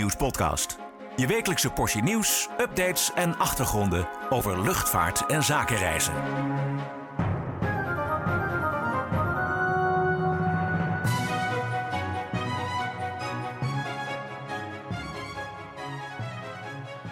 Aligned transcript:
Nieuwspodcast. 0.00 0.78
Je 1.16 1.26
wekelijkse 1.26 1.70
portie 1.70 2.02
nieuws, 2.02 2.48
updates 2.60 3.12
en 3.14 3.38
achtergronden 3.38 4.08
over 4.30 4.62
luchtvaart 4.62 5.26
en 5.26 5.42
zakenreizen. 5.42 6.14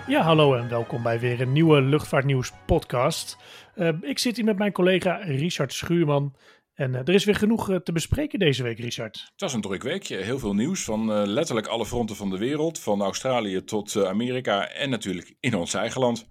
Ja, 0.06 0.22
hallo 0.22 0.54
en 0.54 0.68
welkom 0.68 1.02
bij 1.02 1.20
weer 1.20 1.40
een 1.40 1.52
nieuwe 1.52 1.80
Luchtvaartnieuws 1.80 2.52
podcast. 2.66 3.38
Uh, 3.76 3.88
ik 4.00 4.18
zit 4.18 4.36
hier 4.36 4.44
met 4.44 4.58
mijn 4.58 4.72
collega 4.72 5.16
Richard 5.16 5.72
Schuurman. 5.72 6.34
En 6.78 6.92
uh, 6.92 6.98
er 6.98 7.14
is 7.14 7.24
weer 7.24 7.34
genoeg 7.34 7.70
uh, 7.70 7.76
te 7.76 7.92
bespreken 7.92 8.38
deze 8.38 8.62
week, 8.62 8.78
Richard. 8.78 9.28
Het 9.32 9.40
was 9.40 9.54
een 9.54 9.60
druk 9.60 9.82
weekje. 9.82 10.16
Heel 10.16 10.38
veel 10.38 10.54
nieuws 10.54 10.84
van 10.84 11.26
letterlijk 11.26 11.66
alle 11.66 11.86
fronten 11.86 12.16
van 12.16 12.30
de 12.30 12.38
wereld. 12.38 12.78
Van 12.78 13.02
Australië 13.02 13.64
tot 13.64 14.04
Amerika 14.04 14.68
en 14.68 14.90
natuurlijk 14.90 15.34
in 15.40 15.54
ons 15.54 15.74
eigen 15.74 16.00
land. 16.00 16.28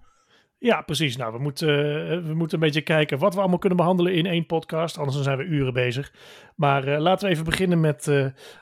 Ja, 0.58 0.82
precies. 0.82 1.16
Nou, 1.16 1.32
we 1.32 1.38
moeten, 1.38 1.68
we 2.26 2.34
moeten 2.34 2.58
een 2.58 2.64
beetje 2.64 2.80
kijken 2.80 3.18
wat 3.18 3.34
we 3.34 3.40
allemaal 3.40 3.58
kunnen 3.58 3.78
behandelen 3.78 4.14
in 4.14 4.26
één 4.26 4.46
podcast. 4.46 4.98
Anders 4.98 5.22
zijn 5.22 5.38
we 5.38 5.44
uren 5.44 5.72
bezig. 5.72 6.12
Maar 6.56 7.00
laten 7.00 7.26
we 7.26 7.32
even 7.32 7.44
beginnen 7.44 7.80
met 7.80 8.04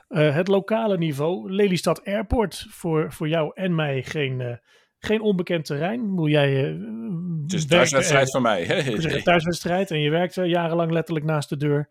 het 0.07 0.47
lokale 0.47 0.97
niveau. 0.97 1.51
Lelystad 1.51 2.05
Airport. 2.05 2.65
Voor, 2.69 3.11
voor 3.11 3.27
jou 3.27 3.51
en 3.53 3.75
mij 3.75 4.03
geen 4.03 4.59
geen 4.99 5.21
onbekend 5.21 5.65
terrein. 5.65 6.09
Moet 6.09 6.29
jij, 6.29 6.71
uh, 6.71 6.85
het 7.43 7.53
is 7.53 7.61
een 7.61 7.69
thuiswedstrijd 7.69 8.31
van 8.31 8.41
mij. 8.41 8.63
Het 8.65 9.05
is 9.05 9.13
een 9.13 9.23
thuiswedstrijd 9.23 9.91
en 9.91 9.99
je 9.99 10.09
werkte 10.09 10.43
jarenlang 10.43 10.91
letterlijk 10.91 11.25
naast 11.25 11.49
de 11.49 11.57
deur. 11.57 11.89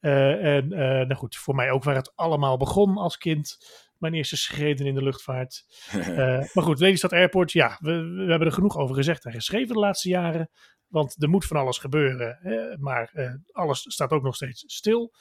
Uh, 0.00 0.56
en 0.56 0.64
uh, 0.72 0.78
nou 0.78 1.14
goed, 1.14 1.36
voor 1.36 1.54
mij 1.54 1.70
ook 1.70 1.84
waar 1.84 1.94
het 1.94 2.12
allemaal 2.14 2.56
begon 2.56 2.96
als 2.96 3.18
kind. 3.18 3.56
Mijn 3.96 4.14
eerste 4.14 4.36
schreden 4.36 4.86
in 4.86 4.94
de 4.94 5.02
luchtvaart. 5.02 5.64
maar 6.54 6.64
goed, 6.64 6.78
Lelystad 6.78 7.12
Airport, 7.12 7.52
ja, 7.52 7.78
we, 7.80 7.92
we, 7.92 8.30
hebben 8.30 8.48
er 8.48 8.52
genoeg 8.52 8.76
over 8.76 8.94
gezegd 8.94 9.24
en 9.24 9.32
geschreven 9.32 9.74
de 9.74 9.80
laatste 9.80 10.08
jaren. 10.08 10.50
Want 10.86 11.22
er 11.22 11.28
moet 11.28 11.44
van 11.46 11.56
alles 11.56 11.78
gebeuren. 11.78 12.38
Hè, 12.40 12.76
maar 12.76 13.12
alles 13.52 13.84
staat 13.86 14.10
ook 14.10 14.22
nog 14.22 14.34
steeds 14.34 14.64
stil. 14.66 15.12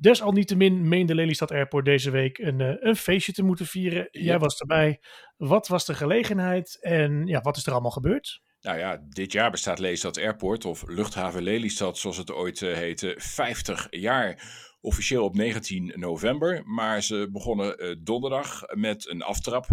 Desalniettemin 0.00 0.88
meende 0.88 1.14
Lelystad 1.14 1.50
Airport 1.50 1.84
deze 1.84 2.10
week 2.10 2.38
een, 2.38 2.60
uh, 2.60 2.74
een 2.78 2.96
feestje 2.96 3.32
te 3.32 3.42
moeten 3.42 3.66
vieren. 3.66 4.08
Jij 4.10 4.38
was 4.38 4.58
erbij. 4.58 5.00
Wat 5.36 5.68
was 5.68 5.84
de 5.84 5.94
gelegenheid 5.94 6.78
en 6.80 7.26
ja, 7.26 7.40
wat 7.40 7.56
is 7.56 7.66
er 7.66 7.72
allemaal 7.72 7.90
gebeurd? 7.90 8.42
Nou 8.60 8.78
ja, 8.78 9.00
dit 9.08 9.32
jaar 9.32 9.50
bestaat 9.50 9.78
Lelystad 9.78 10.18
Airport, 10.18 10.64
of 10.64 10.82
Luchthaven 10.86 11.42
Lelystad 11.42 11.98
zoals 11.98 12.16
het 12.16 12.32
ooit 12.32 12.60
uh, 12.60 12.74
heette, 12.74 13.14
50 13.18 13.86
jaar. 13.90 14.62
Officieel 14.80 15.24
op 15.24 15.34
19 15.34 15.92
november, 15.94 16.62
maar 16.66 17.02
ze 17.02 17.28
begonnen 17.32 17.84
uh, 17.84 17.96
donderdag 18.02 18.62
met 18.74 19.08
een 19.08 19.22
aftrap 19.22 19.66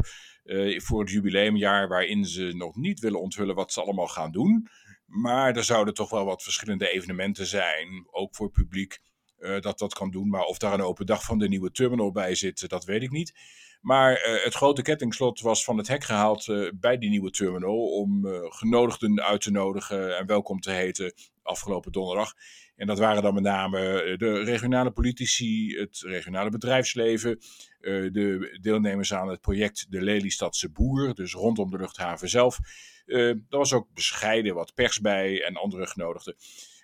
voor 0.76 1.00
het 1.00 1.10
jubileumjaar 1.10 1.88
waarin 1.88 2.26
ze 2.26 2.54
nog 2.56 2.76
niet 2.76 3.00
willen 3.00 3.22
onthullen 3.22 3.56
wat 3.56 3.72
ze 3.74 3.82
allemaal 3.82 4.08
gaan 4.08 4.32
doen. 4.32 4.68
Maar 5.06 5.56
er 5.56 5.64
zouden 5.64 5.94
toch 5.94 6.10
wel 6.10 6.26
wat 6.26 6.44
verschillende 6.44 6.90
evenementen 6.90 7.46
zijn, 7.46 8.08
ook 8.12 8.36
voor 8.36 8.52
publiek 8.52 9.00
uh, 9.42 9.60
dat 9.60 9.80
dat 9.80 9.94
kan 9.94 10.12
doen. 10.12 10.30
Maar 10.30 10.44
of 10.44 10.58
daar 10.58 10.74
een 10.74 10.82
open 10.82 11.06
dag 11.06 11.24
van 11.24 11.38
de 11.38 11.48
nieuwe 11.48 11.72
terminal 11.72 12.12
bij 12.12 12.36
zit, 12.36 12.70
dat 12.70 12.86
weet 12.86 13.02
ik 13.02 13.12
niet. 13.12 13.34
Maar 13.82 14.12
uh, 14.12 14.44
het 14.44 14.54
grote 14.54 14.82
kettingslot 14.82 15.40
was 15.40 15.64
van 15.64 15.78
het 15.78 15.88
hek 15.88 16.04
gehaald 16.04 16.72
bij 16.80 16.98
die 16.98 17.10
nieuwe 17.10 17.32
terminal. 17.32 17.86
Om 17.86 18.26
genodigden 18.50 19.22
uit 19.22 19.42
te 19.42 19.52
nodigen 19.52 20.18
en 20.18 20.26
welkom 20.26 20.60
te 20.60 20.72
heten 20.72 21.14
afgelopen 21.44 21.92
donderdag. 21.92 22.34
En 22.76 22.88
dat 22.88 23.00
waren 23.00 23.22
dan 23.22 23.34
met 23.34 23.44
name 23.44 23.80
de 24.18 24.44
regionale 24.44 24.92
politici, 24.92 25.78
het 25.78 26.00
regionale 26.00 26.50
bedrijfsleven, 26.50 27.40
de 27.80 28.58
deelnemers 28.62 29.14
aan 29.14 29.28
het 29.28 29.42
project 29.42 29.86
De 29.90 30.02
Lelystadse 30.02 30.70
Boer, 30.70 31.14
dus 31.14 31.34
rondom 31.34 31.70
de 31.70 31.78
luchthaven 31.78 32.30
zelf. 32.30 32.58
er 33.06 33.42
was 33.50 33.74
ook 33.74 33.94
bescheiden 33.94 34.56
wat 34.56 34.74
pers 34.74 35.00
bij 35.00 35.44
en 35.44 35.56
andere 35.56 35.88
genodigden. 35.88 36.36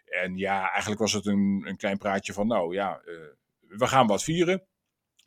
En 0.08 0.38
ja, 0.38 0.70
eigenlijk 0.70 1.02
was 1.02 1.14
het 1.14 1.26
een, 1.26 1.64
een 1.66 1.78
klein 1.78 1.98
praatje 1.98 2.34
van, 2.34 2.48
nou 2.48 2.74
ja, 2.74 3.02
uh, 3.06 3.16
we 3.60 3.88
gaan 3.88 4.08
wat 4.08 4.24
vieren. 4.24 4.64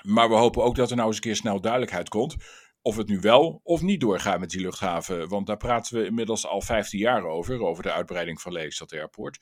Maar 0.03 0.29
we 0.29 0.35
hopen 0.35 0.63
ook 0.63 0.75
dat 0.75 0.91
er 0.91 0.97
nou 0.97 1.09
eens 1.09 1.17
een 1.17 1.23
keer 1.23 1.37
snel 1.37 1.61
duidelijkheid 1.61 2.09
komt. 2.09 2.37
Of 2.83 2.97
het 2.97 3.09
nu 3.09 3.21
wel 3.21 3.61
of 3.63 3.83
niet 3.83 4.01
doorgaat 4.01 4.41
met 4.41 4.51
die 4.51 4.61
luchthaven. 4.61 5.29
Want 5.29 5.47
daar 5.47 5.57
praten 5.57 5.99
we 5.99 6.07
inmiddels 6.07 6.47
al 6.47 6.61
15 6.61 6.99
jaar 6.99 7.25
over. 7.25 7.61
Over 7.61 7.83
de 7.83 7.93
uitbreiding 7.93 8.41
van 8.41 8.53
Lelystad 8.53 8.93
Airport. 8.93 9.39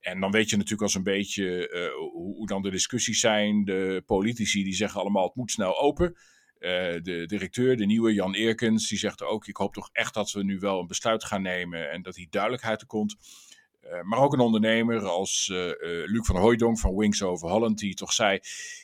En 0.00 0.20
dan 0.20 0.30
weet 0.30 0.50
je 0.50 0.56
natuurlijk 0.56 0.82
als 0.82 0.94
een 0.94 1.02
beetje 1.02 1.70
uh, 1.72 2.10
hoe, 2.12 2.46
dan 2.46 2.62
de 2.62 2.70
discussies 2.70 3.20
zijn. 3.20 3.64
De 3.64 4.02
politici 4.06 4.64
die 4.64 4.74
zeggen 4.74 5.00
allemaal 5.00 5.24
het 5.24 5.34
moet 5.34 5.50
snel 5.50 5.80
open. 5.80 6.16
Uh, 6.58 6.70
de 7.02 7.24
directeur, 7.26 7.76
de 7.76 7.86
nieuwe 7.86 8.12
Jan 8.12 8.34
Eerkens, 8.34 8.88
die 8.88 8.98
zegt 8.98 9.22
ook: 9.22 9.46
Ik 9.46 9.56
hoop 9.56 9.74
toch 9.74 9.88
echt 9.92 10.14
dat 10.14 10.32
we 10.32 10.44
nu 10.44 10.58
wel 10.58 10.80
een 10.80 10.86
besluit 10.86 11.24
gaan 11.24 11.42
nemen 11.42 11.90
en 11.90 12.02
dat 12.02 12.14
die 12.14 12.26
duidelijkheid 12.30 12.80
er 12.80 12.86
komt. 12.86 13.16
Uh, 13.84 14.02
maar 14.02 14.18
ook 14.18 14.32
een 14.32 14.40
ondernemer 14.40 15.06
als 15.06 15.48
uh, 15.52 15.58
Luc 16.04 16.26
van 16.26 16.36
Hooijdonk 16.36 16.78
van 16.78 16.96
Wings 16.96 17.22
Over 17.22 17.48
Holland, 17.48 17.78
die 17.78 17.94
toch 17.94 18.12
zei: 18.12 18.40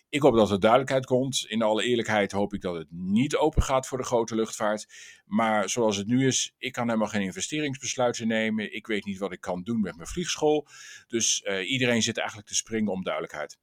Ik 0.09 0.23
hoop 0.23 0.35
dat 0.35 0.51
er 0.51 0.61
duidelijkheid 0.61 1.07
komt. 1.07 1.45
In 1.49 1.63
alle 1.63 1.85
eerlijkheid 1.85 2.33
hoop 2.33 2.55
ik 2.55 2.61
dat 2.61 2.75
het 2.75 2.89
niet 2.91 3.37
open 3.37 3.63
gaat 3.63 3.87
voor 3.87 3.99
de 3.99 4.05
grote 4.05 4.35
luchtvaart. 4.35 4.87
Maar 5.27 5.69
zoals 5.69 5.97
het 5.97 6.07
nu 6.07 6.27
is, 6.27 6.55
ik 6.59 6.73
kan 6.73 6.87
helemaal 6.87 7.09
geen 7.09 7.23
investeringsbesluiten 7.23 8.27
nemen. 8.27 8.75
Ik 8.75 8.87
weet 8.87 9.05
niet 9.05 9.19
wat 9.19 9.33
ik 9.33 9.41
kan 9.41 9.63
doen 9.63 9.81
met 9.81 9.97
mijn 9.97 10.09
vliegschool. 10.09 10.67
Dus 11.07 11.43
iedereen 11.65 12.03
zit 12.03 12.19
eigenlijk 12.19 12.49
te 12.49 12.55
springen 12.55 12.93
om 12.93 13.03
duidelijkheid. 13.03 13.59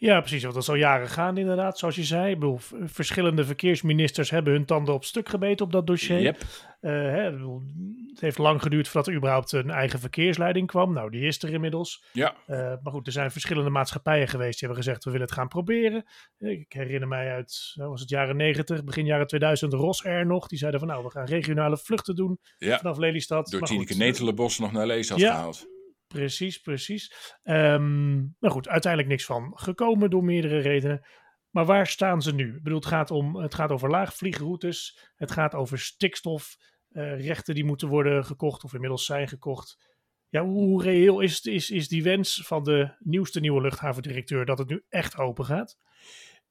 Ja, 0.00 0.20
precies. 0.20 0.42
Want 0.42 0.54
dat 0.54 0.62
is 0.62 0.68
al 0.68 0.74
jaren 0.74 1.08
gaan 1.08 1.36
inderdaad, 1.36 1.78
zoals 1.78 1.96
je 1.96 2.04
zei. 2.04 2.32
Ik 2.32 2.38
bedoel, 2.38 2.58
verschillende 2.84 3.44
verkeersministers 3.44 4.30
hebben 4.30 4.52
hun 4.52 4.64
tanden 4.64 4.94
op 4.94 5.04
stuk 5.04 5.28
gebeten 5.28 5.66
op 5.66 5.72
dat 5.72 5.86
dossier. 5.86 6.20
Yep. 6.20 6.42
Uh, 6.80 6.90
hè, 6.90 7.32
het 8.10 8.20
heeft 8.20 8.38
lang 8.38 8.62
geduurd 8.62 8.88
voordat 8.88 9.06
er 9.06 9.16
überhaupt 9.16 9.52
een 9.52 9.70
eigen 9.70 9.98
verkeersleiding 9.98 10.66
kwam. 10.66 10.92
Nou, 10.92 11.10
die 11.10 11.22
is 11.22 11.42
er 11.42 11.52
inmiddels. 11.52 12.04
Ja. 12.12 12.34
Uh, 12.46 12.56
maar 12.56 12.92
goed, 12.92 13.06
er 13.06 13.12
zijn 13.12 13.30
verschillende 13.30 13.70
maatschappijen 13.70 14.28
geweest 14.28 14.58
die 14.58 14.68
hebben 14.68 14.84
gezegd, 14.84 15.04
we 15.04 15.10
willen 15.10 15.26
het 15.26 15.34
gaan 15.34 15.48
proberen. 15.48 16.04
Ik 16.38 16.72
herinner 16.72 17.08
mij 17.08 17.30
uit, 17.32 17.72
was 17.74 18.00
het 18.00 18.10
jaren 18.10 18.36
90, 18.36 18.84
begin 18.84 19.04
jaren 19.04 19.26
2000, 19.26 19.72
Rosair 19.72 20.26
nog. 20.26 20.46
Die 20.46 20.58
zeiden 20.58 20.80
van, 20.80 20.88
nou, 20.88 21.04
we 21.04 21.10
gaan 21.10 21.26
regionale 21.26 21.78
vluchten 21.78 22.14
doen 22.14 22.38
ja. 22.58 22.78
vanaf 22.78 22.98
Lelystad. 22.98 23.50
Door 23.50 23.60
Tineke 23.60 23.96
Netelenbos 23.96 24.58
nog 24.58 24.72
naar 24.72 24.86
Lelystad 24.86 25.18
ja. 25.18 25.34
gehaald. 25.34 25.66
Precies, 26.08 26.58
precies. 26.58 27.12
Um, 27.44 28.36
nou 28.40 28.54
goed, 28.54 28.68
uiteindelijk 28.68 29.12
niks 29.12 29.24
van 29.24 29.52
gekomen 29.54 30.10
door 30.10 30.24
meerdere 30.24 30.58
redenen. 30.58 31.06
Maar 31.50 31.64
waar 31.64 31.86
staan 31.86 32.22
ze 32.22 32.34
nu? 32.34 32.56
Ik 32.56 32.62
bedoel, 32.62 32.78
het 32.78 32.88
gaat, 32.88 33.10
om, 33.10 33.36
het 33.36 33.54
gaat 33.54 33.70
over 33.70 33.90
laagvliegroutes. 33.90 35.10
Het 35.16 35.30
gaat 35.30 35.54
over 35.54 35.78
stikstofrechten 35.78 37.48
uh, 37.48 37.54
die 37.54 37.64
moeten 37.64 37.88
worden 37.88 38.24
gekocht 38.24 38.64
of 38.64 38.74
inmiddels 38.74 39.04
zijn 39.04 39.28
gekocht. 39.28 39.96
Ja, 40.28 40.44
hoe 40.44 40.82
reëel 40.82 41.20
is, 41.20 41.40
is, 41.40 41.70
is 41.70 41.88
die 41.88 42.02
wens 42.02 42.42
van 42.46 42.64
de 42.64 42.96
nieuwste 42.98 43.40
nieuwe 43.40 43.60
luchthavendirecteur 43.60 44.44
dat 44.44 44.58
het 44.58 44.68
nu 44.68 44.84
echt 44.88 45.16
open 45.16 45.44
gaat? 45.44 45.78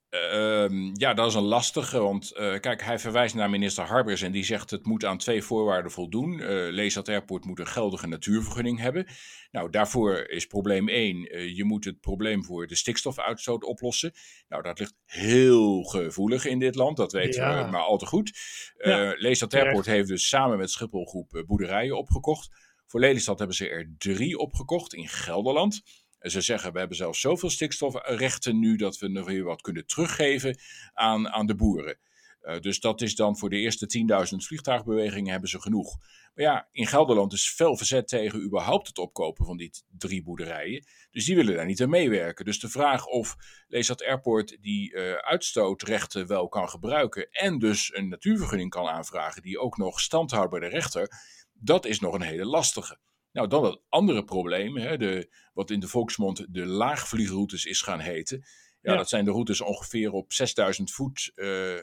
Uh, 0.10 0.92
ja, 0.94 1.14
dat 1.14 1.28
is 1.28 1.34
een 1.34 1.44
lastige, 1.44 2.00
want 2.00 2.34
uh, 2.38 2.60
kijk, 2.60 2.84
hij 2.84 3.00
verwijst 3.00 3.36
naar 3.36 3.50
minister 3.50 3.84
Harbers 3.84 4.22
en 4.22 4.32
die 4.32 4.44
zegt 4.44 4.70
het 4.70 4.86
moet 4.86 5.06
aan 5.06 5.18
twee 5.18 5.44
voorwaarden 5.44 5.92
voldoen. 5.92 6.40
Uh, 6.40 6.96
Airport 7.04 7.46
moet 7.46 7.60
een 7.60 7.68
geldige 7.68 8.08
natuurvergunning 8.08 8.80
hebben. 8.80 9.08
Nou, 9.52 9.70
daarvoor 9.70 10.30
is 10.30 10.46
probleem 10.46 10.90
1, 10.90 11.36
uh, 11.36 11.56
je 11.56 11.64
moet 11.64 11.86
het 11.86 12.00
probleem 12.00 12.44
voor 12.44 12.68
de 12.68 12.76
stikstofuitstoot 12.76 13.64
oplossen. 13.64 14.14
Nou, 14.48 14.64
dat 14.64 14.80
ligt 14.80 14.94
heel 15.06 15.84
gevoelig 15.84 16.46
in 16.46 16.60
dit 16.60 16.76
land, 16.76 16.98
dat 16.98 17.12
weten 17.12 17.42
ja. 17.42 17.66
we 17.66 17.72
maar 17.72 17.82
al 17.82 17.98
te 17.98 18.06
goed. 18.06 18.40
Ja, 18.78 19.16
Airport 19.50 19.86
heeft 19.86 20.08
dus 20.08 20.28
samen 20.28 20.58
met 20.58 20.72
Schiphol 20.72 21.06
Groep 21.06 21.44
boerderijen 21.48 21.98
opgekocht. 21.98 22.50
Voor 22.86 23.00
Lelystad 23.00 23.38
hebben 23.38 23.58
ze 23.58 23.70
er 23.70 23.94
drie 23.98 24.38
opgekocht 24.38 24.94
in 24.94 25.08
Gelderland. 25.08 25.82
Ze 26.20 26.42
zeggen, 26.42 26.74
we 26.74 26.80
hebben 26.80 26.98
zelfs 26.98 27.20
zoveel 27.20 27.50
stikstofrechten 27.50 28.60
nu 28.60 28.76
dat 28.76 28.98
we 28.98 29.08
nog 29.08 29.26
weer 29.26 29.44
wat 29.44 29.62
kunnen 29.62 29.86
teruggeven 29.86 30.60
aan, 30.94 31.30
aan 31.30 31.46
de 31.46 31.56
boeren. 31.56 31.98
Uh, 32.42 32.60
dus 32.60 32.80
dat 32.80 33.02
is 33.02 33.16
dan 33.16 33.38
voor 33.38 33.50
de 33.50 33.58
eerste 33.58 34.06
10.000 34.32 34.36
vliegtuigbewegingen 34.36 35.32
hebben 35.32 35.50
ze 35.50 35.62
genoeg. 35.62 35.98
Maar 36.34 36.46
ja, 36.46 36.68
in 36.72 36.88
Gelderland 36.88 37.34
is 37.34 37.50
fel 37.50 37.78
verzet 37.78 38.08
tegen 38.08 38.44
überhaupt 38.44 38.88
het 38.88 38.98
opkopen 38.98 39.46
van 39.46 39.58
die 39.58 39.72
drie 39.98 40.24
boerderijen. 40.24 40.86
Dus 41.12 41.26
die 41.26 41.36
willen 41.36 41.56
daar 41.56 41.66
niet 41.66 41.82
aan 41.82 41.90
meewerken. 41.90 42.46
Dus 42.46 42.60
de 42.60 42.70
vraag 42.70 43.06
of 43.06 43.36
Lelystad 43.68 44.04
Airport 44.04 44.58
die 44.62 44.94
uh, 44.94 45.14
uitstootrechten 45.14 46.28
wel 46.28 46.48
kan 46.48 46.70
gebruiken 46.70 47.30
en 47.32 47.60
dus 47.60 47.96
een 47.96 48.08
natuurvergunning 48.08 48.70
kan 48.70 48.88
aanvragen 48.88 49.42
die 49.42 49.60
ook 49.60 49.78
nog 49.78 50.00
stand 50.00 50.32
houdt 50.32 50.52
bij 50.52 50.60
de 50.60 50.68
rechter, 50.68 51.12
dat 51.54 51.86
is 51.86 52.00
nog 52.00 52.14
een 52.14 52.22
hele 52.22 52.46
lastige. 52.46 52.98
Nou, 53.32 53.48
dan 53.48 53.64
het 53.64 53.82
andere 53.90 54.24
probleem, 54.24 54.78
hè, 54.78 54.98
de, 54.98 55.34
wat 55.54 55.72
in 55.72 55.80
de 55.80 55.88
volksmond 55.88 56.46
de 56.50 56.66
laagvliegroutes 56.66 57.66
is 57.66 57.82
gaan 57.82 58.00
heten. 58.00 58.46
Ja, 58.82 58.92
ja. 58.92 58.98
dat 58.98 59.10
zijn 59.10 59.26
de 59.26 59.32
routes 59.32 59.62
ongeveer 59.62 60.12
op 60.12 60.34
6000 60.34 60.92
voet, 60.92 61.32
uh, 61.36 61.76
1,8 61.76 61.82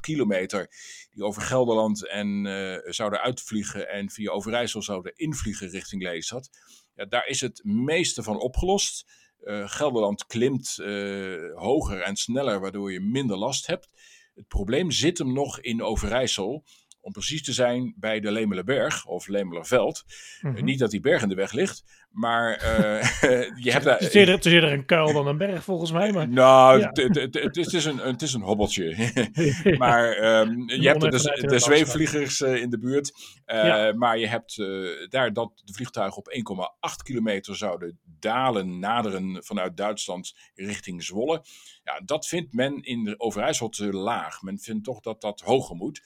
kilometer, 0.00 0.70
die 1.10 1.24
over 1.24 1.42
Gelderland 1.42 2.08
en 2.08 2.44
uh, 2.44 2.78
zouden 2.84 3.20
uitvliegen 3.20 3.88
en 3.88 4.10
via 4.10 4.30
Overijssel 4.30 4.82
zouden 4.82 5.12
invliegen 5.16 5.68
richting 5.68 6.02
Lelystad. 6.02 6.50
Ja, 6.94 7.04
daar 7.04 7.26
is 7.26 7.40
het 7.40 7.64
meeste 7.64 8.22
van 8.22 8.40
opgelost. 8.40 9.06
Uh, 9.40 9.68
Gelderland 9.68 10.26
klimt 10.26 10.76
hoger 11.54 12.00
en 12.00 12.16
sneller, 12.16 12.60
waardoor 12.60 12.92
je 12.92 13.00
minder 13.00 13.36
last 13.36 13.66
hebt. 13.66 13.88
Het 14.34 14.48
probleem 14.48 14.90
zit 14.90 15.18
hem 15.18 15.32
nog 15.32 15.60
in 15.60 15.82
Overijssel 15.82 16.64
om 17.08 17.14
precies 17.14 17.42
te 17.42 17.52
zijn 17.52 17.94
bij 17.96 18.20
de 18.20 18.32
Lemelerberg 18.32 19.06
of 19.06 19.26
Lemelerveld. 19.26 20.04
Mhm. 20.40 20.64
niet 20.64 20.78
dat 20.78 20.90
die 20.90 21.00
berg 21.00 21.22
in 21.22 21.28
de 21.28 21.34
weg 21.34 21.52
ligt, 21.52 21.84
maar 22.10 22.54
eh, 22.54 23.02
je 23.64 23.72
hebt 23.72 23.84
daar... 23.84 23.98
Het 23.98 24.08
is, 24.08 24.14
eerder, 24.14 24.34
het 24.34 24.46
is 24.46 24.52
eerder 24.52 24.72
een 24.72 24.84
kuil 24.84 25.12
dan 25.12 25.26
een 25.26 25.38
berg 25.38 25.64
volgens 25.64 25.92
mij. 25.92 26.12
Maar... 26.12 26.28
Nou, 26.28 26.78
Ja. 26.78 26.88
het- 26.92 27.56
is 27.74 27.84
een, 27.84 27.98
het 27.98 28.22
is 28.22 28.32
een 28.32 28.42
hobbeltje. 28.42 28.84
maar 29.78 30.06
je 30.06 30.88
hebt 30.88 31.02
er 31.02 31.10
de, 31.10 31.36
in 31.40 31.48
de 31.48 31.54
het 31.54 31.62
zweefvliegers 31.62 32.40
eh, 32.40 32.54
in 32.62 32.70
de 32.70 32.78
buurt. 32.78 33.12
Eh, 33.44 33.64
Ja. 33.64 33.92
Maar 33.92 34.18
je 34.18 34.26
hebt 34.26 34.58
eh, 34.58 34.66
daar 35.08 35.32
dat 35.32 35.62
de 35.64 35.72
vliegtuigen 35.72 36.18
op 36.18 36.68
1,8 36.90 37.02
kilometer 37.02 37.56
zouden 37.56 37.98
dalen, 38.04 38.78
naderen 38.78 39.44
vanuit 39.44 39.76
Duitsland 39.76 40.34
richting 40.54 41.02
Zwolle. 41.02 41.44
Ja, 41.84 42.00
dat 42.04 42.26
vindt 42.26 42.52
men 42.52 42.82
in 42.82 43.04
de 43.04 43.20
Overijssel 43.20 43.68
te 43.68 43.92
laag. 43.92 44.42
Men 44.42 44.58
vindt 44.58 44.84
toch 44.84 45.00
dat 45.00 45.20
dat 45.20 45.40
hoger 45.40 45.76
moet. 45.76 46.02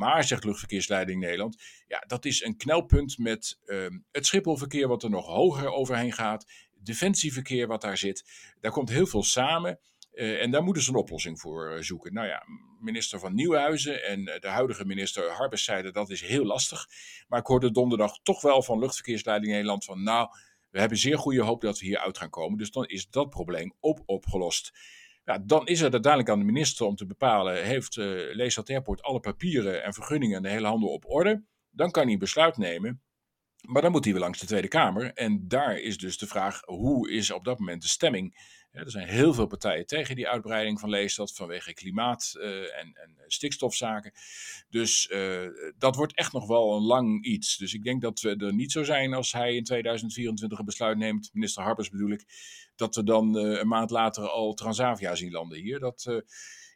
Maar, 0.00 0.24
zegt 0.24 0.44
Luchtverkeersleiding 0.44 1.20
Nederland, 1.20 1.62
ja, 1.86 2.04
dat 2.06 2.24
is 2.24 2.44
een 2.44 2.56
knelpunt 2.56 3.18
met 3.18 3.58
ehm, 3.64 3.98
het 4.12 4.26
Schipholverkeer 4.26 4.88
wat 4.88 5.02
er 5.02 5.10
nog 5.10 5.26
hoger 5.26 5.72
overheen 5.72 6.12
gaat. 6.12 6.46
Defensieverkeer 6.82 7.66
wat 7.66 7.80
daar 7.80 7.96
zit. 7.96 8.24
Daar 8.60 8.72
komt 8.72 8.88
heel 8.88 9.06
veel 9.06 9.22
samen. 9.22 9.78
eh, 10.12 10.42
en 10.42 10.50
daar 10.50 10.62
moeten 10.62 10.82
ze 10.82 10.90
een 10.90 10.96
oplossing 10.96 11.40
voor 11.40 11.70
eh, 11.70 11.82
zoeken. 11.82 12.12
Nou 12.12 12.26
ja, 12.26 12.42
minister 12.80 13.18
van 13.18 13.34
Nieuwhuizen 13.34 14.04
en 14.04 14.26
eh, 14.26 14.40
de 14.40 14.48
huidige 14.48 14.84
minister 14.84 15.30
Harbers 15.30 15.64
zeiden 15.64 15.92
dat 15.92 16.10
is 16.10 16.20
heel 16.20 16.44
lastig. 16.44 16.86
Maar 17.28 17.40
ik 17.40 17.46
hoorde 17.46 17.70
donderdag 17.70 18.18
toch 18.22 18.42
wel 18.42 18.62
van 18.62 18.78
Luchtverkeersleiding 18.78 19.52
Nederland 19.52 19.84
van 19.84 20.02
nou, 20.02 20.28
we 20.70 20.80
hebben 20.80 20.98
zeer 20.98 21.18
goede 21.18 21.42
hoop 21.42 21.60
dat 21.60 21.78
we 21.78 21.86
hier 21.86 21.98
uit 21.98 22.18
gaan 22.18 22.30
komen. 22.30 22.58
Dus 22.58 22.70
dan 22.70 22.86
is 22.86 23.08
dat 23.10 23.30
probleem 23.30 23.72
op 23.80 24.02
opgelost. 24.06 24.72
Dan 25.38 25.66
is 25.66 25.80
het 25.80 25.92
uiteindelijk 25.92 26.32
aan 26.32 26.38
de 26.38 26.44
minister 26.44 26.86
om 26.86 26.96
te 26.96 27.06
bepalen: 27.06 27.64
heeft 27.64 27.96
uh, 27.96 28.34
Leesat 28.34 28.70
Airport 28.70 29.02
alle 29.02 29.20
papieren 29.20 29.84
en 29.84 29.94
vergunningen 29.94 30.36
en 30.36 30.42
de 30.42 30.48
hele 30.48 30.66
handel 30.66 30.88
op 30.88 31.04
orde? 31.06 31.44
Dan 31.70 31.90
kan 31.90 32.06
hij 32.06 32.16
besluit 32.16 32.56
nemen. 32.56 33.02
Maar 33.60 33.82
dan 33.82 33.90
moet 33.90 34.04
hij 34.04 34.12
weer 34.12 34.22
langs 34.22 34.38
de 34.38 34.46
Tweede 34.46 34.68
Kamer. 34.68 35.12
En 35.12 35.48
daar 35.48 35.78
is 35.78 35.98
dus 35.98 36.18
de 36.18 36.26
vraag: 36.26 36.60
hoe 36.64 37.10
is 37.10 37.30
op 37.30 37.44
dat 37.44 37.58
moment 37.58 37.82
de 37.82 37.88
stemming? 37.88 38.34
Ja, 38.72 38.80
er 38.80 38.90
zijn 38.90 39.08
heel 39.08 39.34
veel 39.34 39.46
partijen 39.46 39.86
tegen 39.86 40.16
die 40.16 40.28
uitbreiding 40.28 40.80
van 40.80 40.90
Leestad 40.90 41.32
vanwege 41.32 41.74
klimaat 41.74 42.32
uh, 42.36 42.78
en, 42.78 42.92
en, 42.94 43.14
stikstofzaken. 43.26 44.12
Dus 44.68 45.10
uh, 45.10 45.48
dat 45.78 45.96
wordt 45.96 46.14
echt 46.14 46.32
nog 46.32 46.46
wel 46.46 46.76
een 46.76 46.82
lang 46.82 47.24
iets. 47.24 47.56
Dus 47.56 47.74
ik 47.74 47.84
denk 47.84 48.02
dat 48.02 48.20
we 48.20 48.36
er 48.36 48.54
niet 48.54 48.72
zo 48.72 48.84
zijn 48.84 49.14
als 49.14 49.32
hij 49.32 49.54
in 49.54 49.64
2024 49.64 50.58
een 50.58 50.64
besluit 50.64 50.98
neemt, 50.98 51.30
minister 51.32 51.62
Harbers 51.62 51.90
bedoel 51.90 52.10
ik, 52.10 52.24
dat 52.76 52.94
we 52.94 53.04
dan 53.04 53.36
uh, 53.36 53.58
een 53.58 53.68
maand 53.68 53.90
later 53.90 54.28
al 54.28 54.54
Transavia 54.54 55.14
zien 55.14 55.32
landen 55.32 55.58
hier. 55.58 55.78
Dat, 55.78 56.22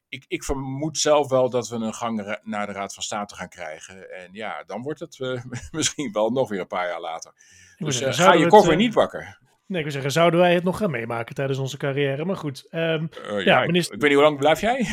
ik, 0.08 0.24
ik, 0.28 0.44
vermoed 0.44 0.98
zelf 0.98 1.28
wel 1.28 1.50
dat 1.50 1.68
we 1.68 1.76
een 1.76 1.94
gang 1.94 2.38
naar 2.42 2.66
de 2.66 2.72
Raad 2.72 2.94
van 2.94 3.02
State 3.02 3.34
gaan 3.34 3.48
krijgen. 3.48 4.10
En 4.10 4.28
ja, 4.32 4.64
dan 4.64 4.82
wordt 4.82 5.00
het 5.00 5.18
misschien 5.72 6.12
wel 6.12 6.30
nog 6.30 6.48
weer 6.48 6.60
een 6.60 6.66
paar 6.66 6.88
jaar 6.88 7.00
later. 7.00 7.32
Dus 7.76 7.98
ga 7.98 8.32
je 8.32 8.46
koffer 8.46 8.76
niet 8.76 8.92
pakken. 8.92 9.38
Nee, 9.74 9.84
ik 9.84 9.92
wil 9.92 10.02
zeggen, 10.02 10.20
zouden 10.20 10.40
wij 10.40 10.54
het 10.54 10.64
nog 10.64 10.76
gaan 10.76 10.90
meemaken 10.90 11.34
tijdens 11.34 11.58
onze 11.58 11.76
carrière? 11.76 12.24
Maar 12.24 12.36
goed. 12.36 12.66
Um, 12.70 13.08
ja, 13.28 13.38
ja 13.38 13.66
minister... 13.66 13.94
ik, 13.94 14.00
weet 14.00 14.10
niet 14.10 14.18
hoe 14.18 14.28
lang 14.28 14.38
blijf 14.38 14.60
jij? 14.60 14.86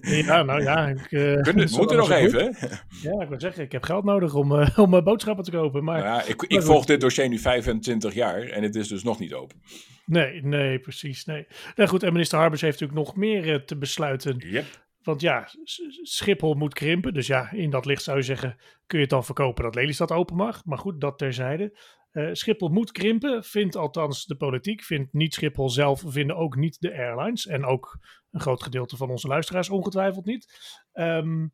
ja, 0.26 0.42
nou 0.42 0.62
ja. 0.62 0.88
Ik, 0.88 1.10
uh, 1.10 1.40
Kunnen, 1.42 1.68
we 1.68 1.76
moeten 1.78 1.96
nog 1.96 2.10
even. 2.10 2.56
Ja, 3.02 3.22
ik 3.22 3.28
wil 3.28 3.40
zeggen, 3.40 3.62
ik 3.62 3.72
heb 3.72 3.82
geld 3.82 4.04
nodig 4.04 4.34
om, 4.34 4.52
uh, 4.52 4.78
om 4.78 4.94
uh, 4.94 5.02
boodschappen 5.02 5.44
te 5.44 5.50
kopen. 5.50 5.84
Maar, 5.84 5.98
nou 5.98 6.14
ja, 6.14 6.22
ik, 6.22 6.42
ik 6.42 6.62
volg 6.62 6.84
dit 6.84 7.00
dossier 7.00 7.28
nu 7.28 7.38
25 7.38 8.14
jaar 8.14 8.42
en 8.42 8.62
het 8.62 8.74
is 8.74 8.88
dus 8.88 9.02
nog 9.02 9.18
niet 9.18 9.34
open. 9.34 9.62
Nee, 10.06 10.42
nee, 10.42 10.78
precies. 10.78 11.24
Nee. 11.24 11.46
Nou 11.76 11.88
goed, 11.88 12.02
en 12.02 12.12
minister 12.12 12.38
Harbers 12.38 12.60
heeft 12.60 12.80
natuurlijk 12.80 13.06
nog 13.06 13.16
meer 13.16 13.52
eh, 13.52 13.60
te 13.60 13.76
besluiten. 13.76 14.36
Yep. 14.38 14.64
Want 15.02 15.20
ja, 15.20 15.48
Schiphol 16.02 16.54
moet 16.54 16.74
krimpen. 16.74 17.14
Dus 17.14 17.26
ja, 17.26 17.52
in 17.52 17.70
dat 17.70 17.84
licht 17.84 18.02
zou 18.02 18.16
je 18.16 18.22
zeggen, 18.22 18.56
kun 18.86 18.98
je 18.98 19.04
het 19.04 19.10
dan 19.12 19.24
verkopen 19.24 19.64
dat 19.64 19.74
Lelystad 19.74 20.12
open 20.12 20.36
mag. 20.36 20.64
Maar 20.64 20.78
goed, 20.78 21.00
dat 21.00 21.18
terzijde. 21.18 21.78
Uh, 22.12 22.28
Schiphol 22.32 22.68
moet 22.68 22.92
krimpen, 22.92 23.44
vindt 23.44 23.76
althans 23.76 24.24
de 24.24 24.36
politiek. 24.36 24.82
Vindt 24.82 25.12
niet 25.12 25.34
Schiphol 25.34 25.70
zelf, 25.70 26.02
vinden 26.06 26.36
ook 26.36 26.56
niet 26.56 26.80
de 26.80 26.92
airlines. 26.92 27.46
En 27.46 27.64
ook 27.64 27.98
een 28.30 28.40
groot 28.40 28.62
gedeelte 28.62 28.96
van 28.96 29.10
onze 29.10 29.28
luisteraars 29.28 29.70
ongetwijfeld 29.70 30.24
niet. 30.24 30.60
Um, 30.92 31.52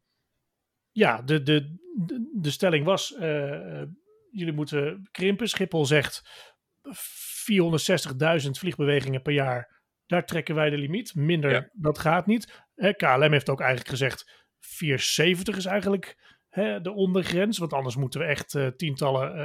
ja, 0.90 1.22
de, 1.22 1.42
de, 1.42 1.76
de, 2.06 2.30
de, 2.34 2.50
stelling 2.50 2.84
was, 2.84 3.16
uh, 3.20 3.82
jullie 4.30 4.52
moeten 4.52 5.08
krimpen. 5.10 5.48
Schiphol 5.48 5.84
zegt 5.86 6.46
460.000 8.44 8.50
vliegbewegingen 8.50 9.22
per 9.22 9.32
jaar. 9.32 9.82
Daar 10.06 10.26
trekken 10.26 10.54
wij 10.54 10.70
de 10.70 10.78
limiet. 10.78 11.14
Minder, 11.14 11.50
ja. 11.50 11.68
dat 11.72 11.98
gaat 11.98 12.26
niet. 12.26 12.66
Eh, 12.78 12.94
KLM 12.94 13.32
heeft 13.32 13.48
ook 13.48 13.60
eigenlijk 13.60 13.90
gezegd, 13.90 14.46
470 14.58 15.56
is 15.56 15.64
eigenlijk 15.64 16.36
hè, 16.48 16.80
de 16.80 16.92
ondergrens. 16.92 17.58
Want 17.58 17.72
anders 17.72 17.96
moeten 17.96 18.20
we 18.20 18.26
echt 18.26 18.54
uh, 18.54 18.66
tientallen 18.66 19.36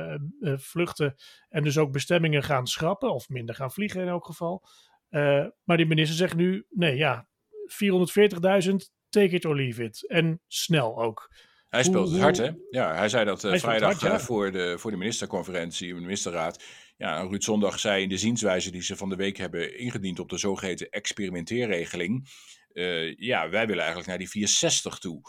uh, 0.42 0.52
uh, 0.52 0.58
vluchten 0.58 1.16
en 1.50 1.64
dus 1.64 1.78
ook 1.78 1.92
bestemmingen 1.92 2.44
gaan 2.44 2.68
schrappen. 2.68 3.14
Of 3.14 3.30
minder 3.30 3.56
gaan 3.56 3.72
vliegen 3.72 4.02
in 4.02 4.08
elk 4.08 4.26
geval. 4.26 4.64
Eh, 5.10 5.46
maar 5.64 5.78
die 5.78 5.86
minister 5.86 6.18
zegt 6.18 6.36
nu, 6.36 6.66
nee 6.70 6.96
ja, 6.96 7.28
440.000, 7.68 8.76
take 9.10 9.30
it 9.30 9.46
or 9.46 9.56
leave 9.56 9.84
it. 9.84 10.08
En 10.08 10.42
snel 10.48 11.02
ook. 11.02 11.34
Hij 11.70 11.84
speelt 11.84 12.12
het 12.12 12.20
hard, 12.20 12.38
hè? 12.38 12.52
Ja, 12.70 12.96
hij 12.96 13.10
zei 13.10 13.26
dat 13.26 13.42
Hij 13.42 13.60
vrijdag 13.60 14.00
hard, 14.00 14.12
ja. 14.12 14.20
voor, 14.20 14.52
de, 14.52 14.76
voor 14.78 14.92
de 14.92 14.98
ministerconferentie, 14.98 15.94
de 15.94 16.00
ministerraad. 16.00 16.64
Ja, 16.98 17.22
Ruud 17.22 17.44
Zondag 17.44 17.80
zei 17.80 18.04
in 18.04 18.10
de 18.10 18.18
zienswijze 18.18 18.72
die 18.72 18.82
ze 18.82 18.96
van 18.96 19.10
de 19.10 19.16
week 19.16 19.38
hebben 19.38 19.78
ingediend 19.78 20.20
op 20.20 20.30
de 20.30 20.38
zogeheten 20.38 20.90
experimenteerregeling. 20.90 22.30
Uh, 22.74 23.16
ja, 23.18 23.50
wij 23.50 23.66
willen 23.66 23.82
eigenlijk 23.82 24.08
naar 24.08 24.18
die 24.18 24.30
460 24.30 24.98
toe. 24.98 25.22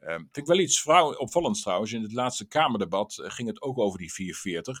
Uh, 0.00 0.14
vind 0.14 0.36
ik 0.36 0.46
wel 0.46 0.58
iets 0.58 0.86
opvallends 1.16 1.62
trouwens. 1.62 1.92
In 1.92 2.02
het 2.02 2.12
laatste 2.12 2.46
Kamerdebat 2.46 3.18
uh, 3.20 3.30
ging 3.30 3.48
het 3.48 3.62
ook 3.62 3.78
over 3.78 3.98
die 3.98 4.12
440. 4.12 4.80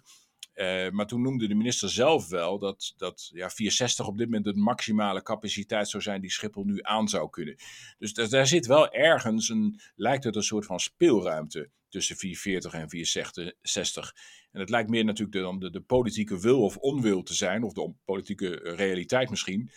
Uh, 0.54 0.90
maar 0.90 1.06
toen 1.06 1.22
noemde 1.22 1.48
de 1.48 1.54
minister 1.54 1.90
zelf 1.90 2.28
wel 2.28 2.58
dat, 2.58 2.94
dat 2.96 3.30
ja, 3.32 3.50
460 3.50 4.06
op 4.06 4.18
dit 4.18 4.26
moment 4.26 4.44
de 4.44 4.54
maximale 4.54 5.22
capaciteit 5.22 5.88
zou 5.88 6.02
zijn 6.02 6.20
die 6.20 6.30
Schiphol 6.30 6.64
nu 6.64 6.78
aan 6.82 7.08
zou 7.08 7.30
kunnen. 7.30 7.56
Dus 7.98 8.12
daar, 8.12 8.28
daar 8.28 8.46
zit 8.46 8.66
wel 8.66 8.92
ergens 8.92 9.48
een, 9.48 9.80
lijkt 9.94 10.24
het 10.24 10.36
een 10.36 10.42
soort 10.42 10.66
van 10.66 10.80
speelruimte 10.80 11.70
tussen 11.88 12.16
440 12.16 12.72
en 12.72 12.88
460. 12.88 14.14
En 14.52 14.60
het 14.60 14.70
lijkt 14.70 14.90
meer 14.90 15.04
natuurlijk 15.04 15.38
dan 15.38 15.58
de, 15.58 15.70
de, 15.70 15.80
politieke 15.80 16.40
wil 16.40 16.62
of 16.62 16.76
onwil 16.76 17.22
te 17.22 17.34
zijn, 17.34 17.62
of 17.62 17.72
de 17.72 17.92
politieke 18.04 18.48
realiteit 18.54 19.30
misschien, 19.30 19.70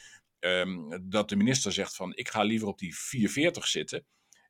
um, 0.46 1.02
dat 1.10 1.30
de 1.30 1.36
minister 1.36 1.72
zegt 1.72 1.96
van 1.96 2.16
ik 2.16 2.30
ga 2.30 2.44
liever 2.44 2.68
op 2.68 2.80
die 2.80 2.98
440 2.98 3.68
zitten. 3.68 4.06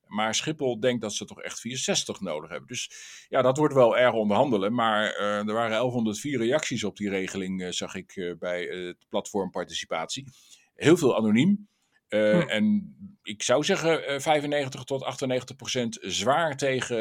Maar 0.08 0.36
Schiphol 0.36 0.80
denkt 0.80 1.02
dat 1.02 1.14
ze 1.14 1.26
toch 1.26 1.42
echt 1.42 1.60
460 1.60 2.20
nodig 2.20 2.50
hebben. 2.50 2.68
Dus 2.68 2.92
ja, 3.30 3.42
dat 3.42 3.58
wordt 3.58 3.74
wel 3.74 3.98
erg 3.98 4.14
onderhandelen. 4.14 4.74
Maar 4.74 5.20
uh, 5.20 5.38
er 5.38 5.54
waren 5.54 5.70
1104 5.70 6.38
reacties 6.38 6.84
op 6.84 6.98
die 6.98 7.10
regeling, 7.10 7.62
uh, 7.62 7.72
zag 7.72 7.96
ik 7.96 8.16
uh, 8.16 8.38
bij 8.40 8.64
het 8.64 9.06
platform 9.10 9.52
participatie. 9.52 10.28
Heel 10.74 10.98
veel 10.98 11.18
anoniem. 11.18 11.68
Hm. 12.10 12.18
En 12.48 12.96
ik 13.24 13.44
zou 13.44 13.64
zeggen 13.64 14.22
95 14.22 14.84
tot 14.84 15.04
98 15.04 15.56
procent 15.56 15.98
zwaar 16.02 16.58
tegen 16.58 16.96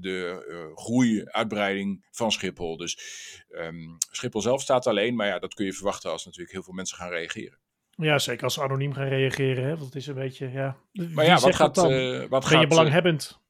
de 0.00 0.72
groei, 0.74 1.24
uitbreiding 1.24 2.06
van 2.10 2.32
Schiphol. 2.32 2.76
Dus 2.76 2.98
um, 3.48 3.96
Schiphol 4.10 4.40
zelf 4.40 4.62
staat 4.62 4.86
alleen, 4.86 5.14
maar 5.14 5.26
ja, 5.26 5.38
dat 5.38 5.54
kun 5.54 5.64
je 5.64 5.72
verwachten 5.72 6.10
als 6.10 6.24
natuurlijk 6.24 6.52
heel 6.52 6.62
veel 6.62 6.74
mensen 6.74 6.96
gaan 6.96 7.10
reageren. 7.10 7.58
Ja, 7.96 8.18
zeker 8.18 8.44
als 8.44 8.54
ze 8.54 8.62
anoniem 8.62 8.92
gaan 8.92 9.08
reageren. 9.08 9.64
Hè? 9.64 9.70
Want 9.70 9.84
het 9.84 9.94
is 9.94 10.06
een 10.06 10.14
beetje, 10.14 10.50
ja... 10.50 10.76
Maar 10.92 11.24
ja, 11.24 11.38
wat 11.38 11.54
gaat... 11.54 11.76
Uh, 11.76 12.18
wat 12.18 12.28
ben 12.28 12.42
gaat, 12.42 12.60
je 12.60 12.66
belanghebbend? 12.66 13.40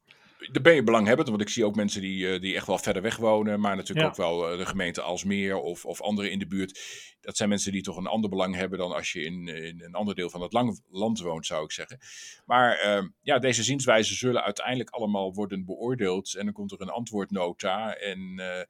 Daar 0.52 0.62
ben 0.62 0.74
je 0.74 0.82
belanghebbend, 0.82 1.28
want 1.28 1.40
ik 1.40 1.48
zie 1.48 1.64
ook 1.64 1.74
mensen 1.76 2.00
die, 2.00 2.26
uh, 2.34 2.40
die 2.40 2.54
echt 2.54 2.66
wel 2.66 2.78
verder 2.78 3.02
weg 3.02 3.16
wonen. 3.16 3.60
Maar 3.60 3.76
natuurlijk 3.76 4.06
Ja. 4.06 4.12
ook 4.12 4.16
wel 4.16 4.52
uh, 4.52 4.58
de 4.58 4.66
gemeente 4.66 5.00
Alsmeer 5.00 5.56
of, 5.56 5.84
of 5.84 6.00
anderen 6.02 6.30
in 6.30 6.38
de 6.38 6.46
buurt. 6.46 6.80
Dat 7.20 7.36
zijn 7.36 7.48
mensen 7.48 7.72
die 7.72 7.82
toch 7.82 7.96
een 7.96 8.06
ander 8.06 8.30
belang 8.30 8.54
hebben 8.54 8.78
dan 8.78 8.92
als 8.92 9.12
je 9.12 9.22
in, 9.24 9.48
in 9.48 9.82
een 9.82 9.94
ander 9.94 10.14
deel 10.14 10.30
van 10.30 10.40
het 10.42 10.52
lang, 10.52 10.80
land 10.90 11.20
woont, 11.20 11.46
zou 11.46 11.64
ik 11.64 11.72
zeggen. 11.72 11.98
Maar 12.44 12.76
ehm, 12.78 13.08
ja, 13.22 13.38
deze 13.38 13.62
zienswijzen 13.62 14.16
zullen 14.16 14.42
uiteindelijk 14.44 14.90
allemaal 14.90 15.34
worden 15.34 15.64
beoordeeld. 15.64 16.34
En 16.34 16.44
dan 16.44 16.54
komt 16.54 16.72
er 16.72 16.80
een 16.80 16.88
antwoordnota. 16.88 17.94
En 17.94 18.34
eh, 18.36 18.62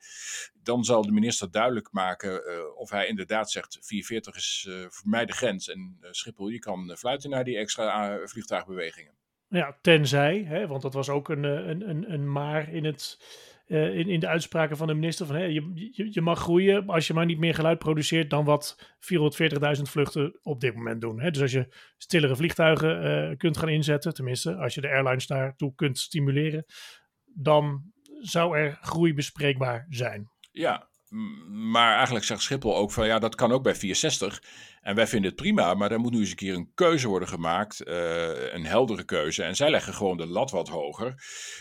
dan 0.62 0.84
zal 0.84 1.02
de 1.02 1.12
minister 1.12 1.50
duidelijk 1.50 1.92
maken 1.92 2.46
eh, 2.46 2.76
of 2.76 2.90
hij 2.90 3.06
inderdaad 3.06 3.50
zegt: 3.50 3.78
440 3.80 4.36
is 4.36 4.66
eh, 4.68 4.74
voor 4.88 5.08
mij 5.10 5.26
de 5.26 5.32
grens. 5.32 5.68
En 5.68 5.96
eh, 6.00 6.08
Schiphol, 6.10 6.48
je 6.48 6.58
kan 6.58 6.90
eh, 6.90 6.96
fluiten 6.96 7.30
naar 7.30 7.44
die 7.44 7.56
extra 7.56 8.18
eh, 8.18 8.26
vliegtuigbewegingen. 8.26 9.12
Ja, 9.56 9.78
tenzij, 9.80 10.44
hè, 10.46 10.66
want 10.66 10.82
dat 10.82 10.94
was 10.94 11.08
ook 11.08 11.28
een, 11.28 11.44
eh, 11.44 11.66
een, 11.66 11.88
een, 11.88 12.12
een 12.12 12.32
maar 12.32 12.72
in, 12.72 12.84
het, 12.84 13.18
eh, 13.66 13.98
in, 13.98 14.08
in 14.08 14.20
de 14.20 14.28
uitspraken 14.28 14.76
van 14.76 14.86
de 14.86 14.94
minister. 14.94 15.26
Van, 15.26 15.36
hè, 15.36 15.44
je, 15.44 16.08
je, 16.12 16.20
mag 16.20 16.38
groeien 16.38 16.88
als 16.88 17.06
je 17.06 17.14
maar 17.14 17.26
niet 17.26 17.38
meer 17.38 17.54
geluid 17.54 17.78
produceert 17.78 18.30
dan 18.30 18.44
wat 18.44 18.76
440.000 19.76 19.82
vluchten 19.82 20.38
op 20.42 20.60
dit 20.60 20.74
moment 20.74 21.00
doen. 21.00 21.20
Hè. 21.20 21.30
Dus 21.30 21.42
als 21.42 21.52
je 21.52 21.74
stillere 21.96 22.36
vliegtuigen 22.36 23.02
eh, 23.02 23.36
kunt 23.36 23.56
gaan 23.56 23.68
inzetten, 23.68 24.14
tenminste 24.14 24.56
als 24.56 24.74
je 24.74 24.80
de 24.80 24.88
airlines 24.88 25.26
daartoe 25.26 25.74
kunt 25.74 25.98
stimuleren, 25.98 26.64
dan 27.24 27.92
zou 28.20 28.58
er 28.58 28.78
groei 28.80 29.14
bespreekbaar 29.14 29.86
zijn. 29.88 30.30
Ja, 30.52 30.88
maar 31.46 31.94
eigenlijk 31.94 32.24
zegt 32.24 32.42
Schiphol 32.42 32.76
ook 32.76 32.92
van 32.92 33.06
ja, 33.06 33.18
dat 33.18 33.34
kan 33.34 33.52
ook 33.52 33.62
bij 33.62 33.74
460. 33.74 34.42
En 34.80 34.94
wij 34.94 35.06
vinden 35.06 35.30
het 35.30 35.40
prima, 35.40 35.74
maar 35.74 35.92
er 35.92 36.00
moet 36.00 36.12
nu 36.12 36.18
eens 36.18 36.30
een 36.30 36.36
keer 36.36 36.54
een 36.54 36.74
keuze 36.74 37.08
worden 37.08 37.28
gemaakt. 37.28 37.86
Uh, 37.86 38.52
een 38.52 38.66
heldere 38.66 39.04
keuze. 39.04 39.42
En 39.42 39.56
zij 39.56 39.70
leggen 39.70 39.94
gewoon 39.94 40.16
de 40.16 40.26
lat 40.26 40.50
wat 40.50 40.68
hoger. 40.68 41.14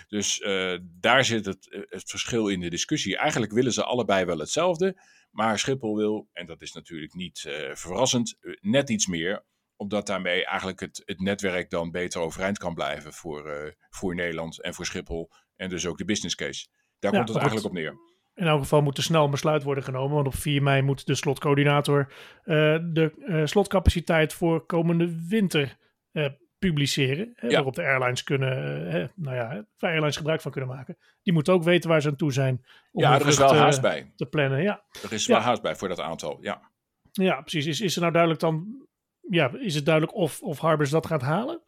Dus 0.07 0.39
uh, 0.39 0.77
daar 0.83 1.25
zit 1.25 1.45
het, 1.45 1.85
het 1.89 2.09
verschil 2.09 2.47
in 2.47 2.59
de 2.59 2.69
discussie. 2.69 3.17
Eigenlijk 3.17 3.51
willen 3.51 3.73
ze 3.73 3.83
allebei 3.83 4.25
wel 4.25 4.37
hetzelfde. 4.37 5.01
Maar 5.31 5.59
Schiphol 5.59 5.95
wil, 5.95 6.29
en 6.33 6.45
dat 6.45 6.61
is 6.61 6.71
natuurlijk 6.71 7.13
niet 7.13 7.43
uh, 7.47 7.75
verrassend, 7.75 8.37
net 8.61 8.89
iets 8.89 9.07
meer 9.07 9.45
omdat 9.77 10.07
daarmee 10.07 10.45
eigenlijk 10.45 10.79
het, 10.79 11.01
het 11.05 11.19
netwerk 11.19 11.69
dan 11.69 11.91
beter 11.91 12.21
overeind 12.21 12.57
kan 12.57 12.73
blijven 12.73 13.13
voor, 13.13 13.75
voor 13.89 14.15
Nederland 14.15 14.61
en 14.61 14.73
voor 14.73 14.85
Schiphol. 14.85 15.29
En 15.55 15.69
dus 15.69 15.85
ook 15.85 15.97
de 15.97 16.05
business 16.05 16.35
case. 16.35 16.67
Daar 16.99 17.11
ja, 17.11 17.17
komt 17.17 17.29
het 17.29 17.37
eigenlijk 17.37 17.67
op 17.67 17.73
neer. 17.73 18.14
In 18.35 18.47
elk 18.47 18.59
geval 18.59 18.81
moet 18.81 18.97
er 18.97 19.03
snel 19.03 19.23
een 19.23 19.31
besluit 19.31 19.63
worden 19.63 19.83
genomen. 19.83 20.15
Want 20.15 20.27
op 20.27 20.35
4 20.35 20.63
mei 20.63 20.81
moet 20.81 21.05
de 21.05 21.15
slotcoördinator 21.15 22.13
uh, 22.45 22.77
de 22.83 23.13
uh, 23.17 23.45
slotcapaciteit 23.45 24.33
voor 24.33 24.65
komende 24.65 25.27
winter 25.27 25.77
uh, 26.11 26.27
publiceren. 26.59 27.31
Hè, 27.35 27.47
ja. 27.47 27.53
Waarop 27.53 27.75
de 27.75 27.83
airlines 27.83 28.23
kunnen, 28.23 29.11
nou 29.15 29.35
ja, 29.35 29.65
airlines 29.79 30.17
gebruik 30.17 30.41
van 30.41 30.51
kunnen 30.51 30.69
maken. 30.69 30.97
Die 31.23 31.33
moeten 31.33 31.53
ook 31.53 31.63
weten 31.63 31.89
waar 31.89 32.01
ze 32.01 32.07
aan 32.07 32.15
toe 32.15 32.33
zijn. 32.33 32.65
Om 32.91 33.01
ja, 33.01 33.19
er 33.19 33.27
is 33.27 33.37
wel 33.37 33.55
haast 33.55 33.81
bij. 33.81 34.11
Te 34.15 34.25
plannen, 34.25 34.61
ja. 34.61 34.83
Er 35.03 35.13
is 35.13 35.27
wel 35.27 35.37
ja. 35.37 35.43
haast 35.43 35.61
bij 35.61 35.75
voor 35.75 35.87
dat 35.87 35.99
aantal, 35.99 36.37
ja. 36.41 36.71
Ja, 37.11 37.41
precies. 37.41 37.65
Is, 37.65 37.81
is 37.81 37.95
er 37.95 38.01
nou 38.01 38.13
duidelijk 38.13 38.41
dan, 38.41 38.87
ja, 39.29 39.51
is 39.59 39.75
het 39.75 39.85
duidelijk 39.85 40.15
of, 40.15 40.41
of 40.41 40.59
Harbers 40.59 40.89
dat 40.89 41.05
gaat 41.05 41.21
halen? 41.21 41.61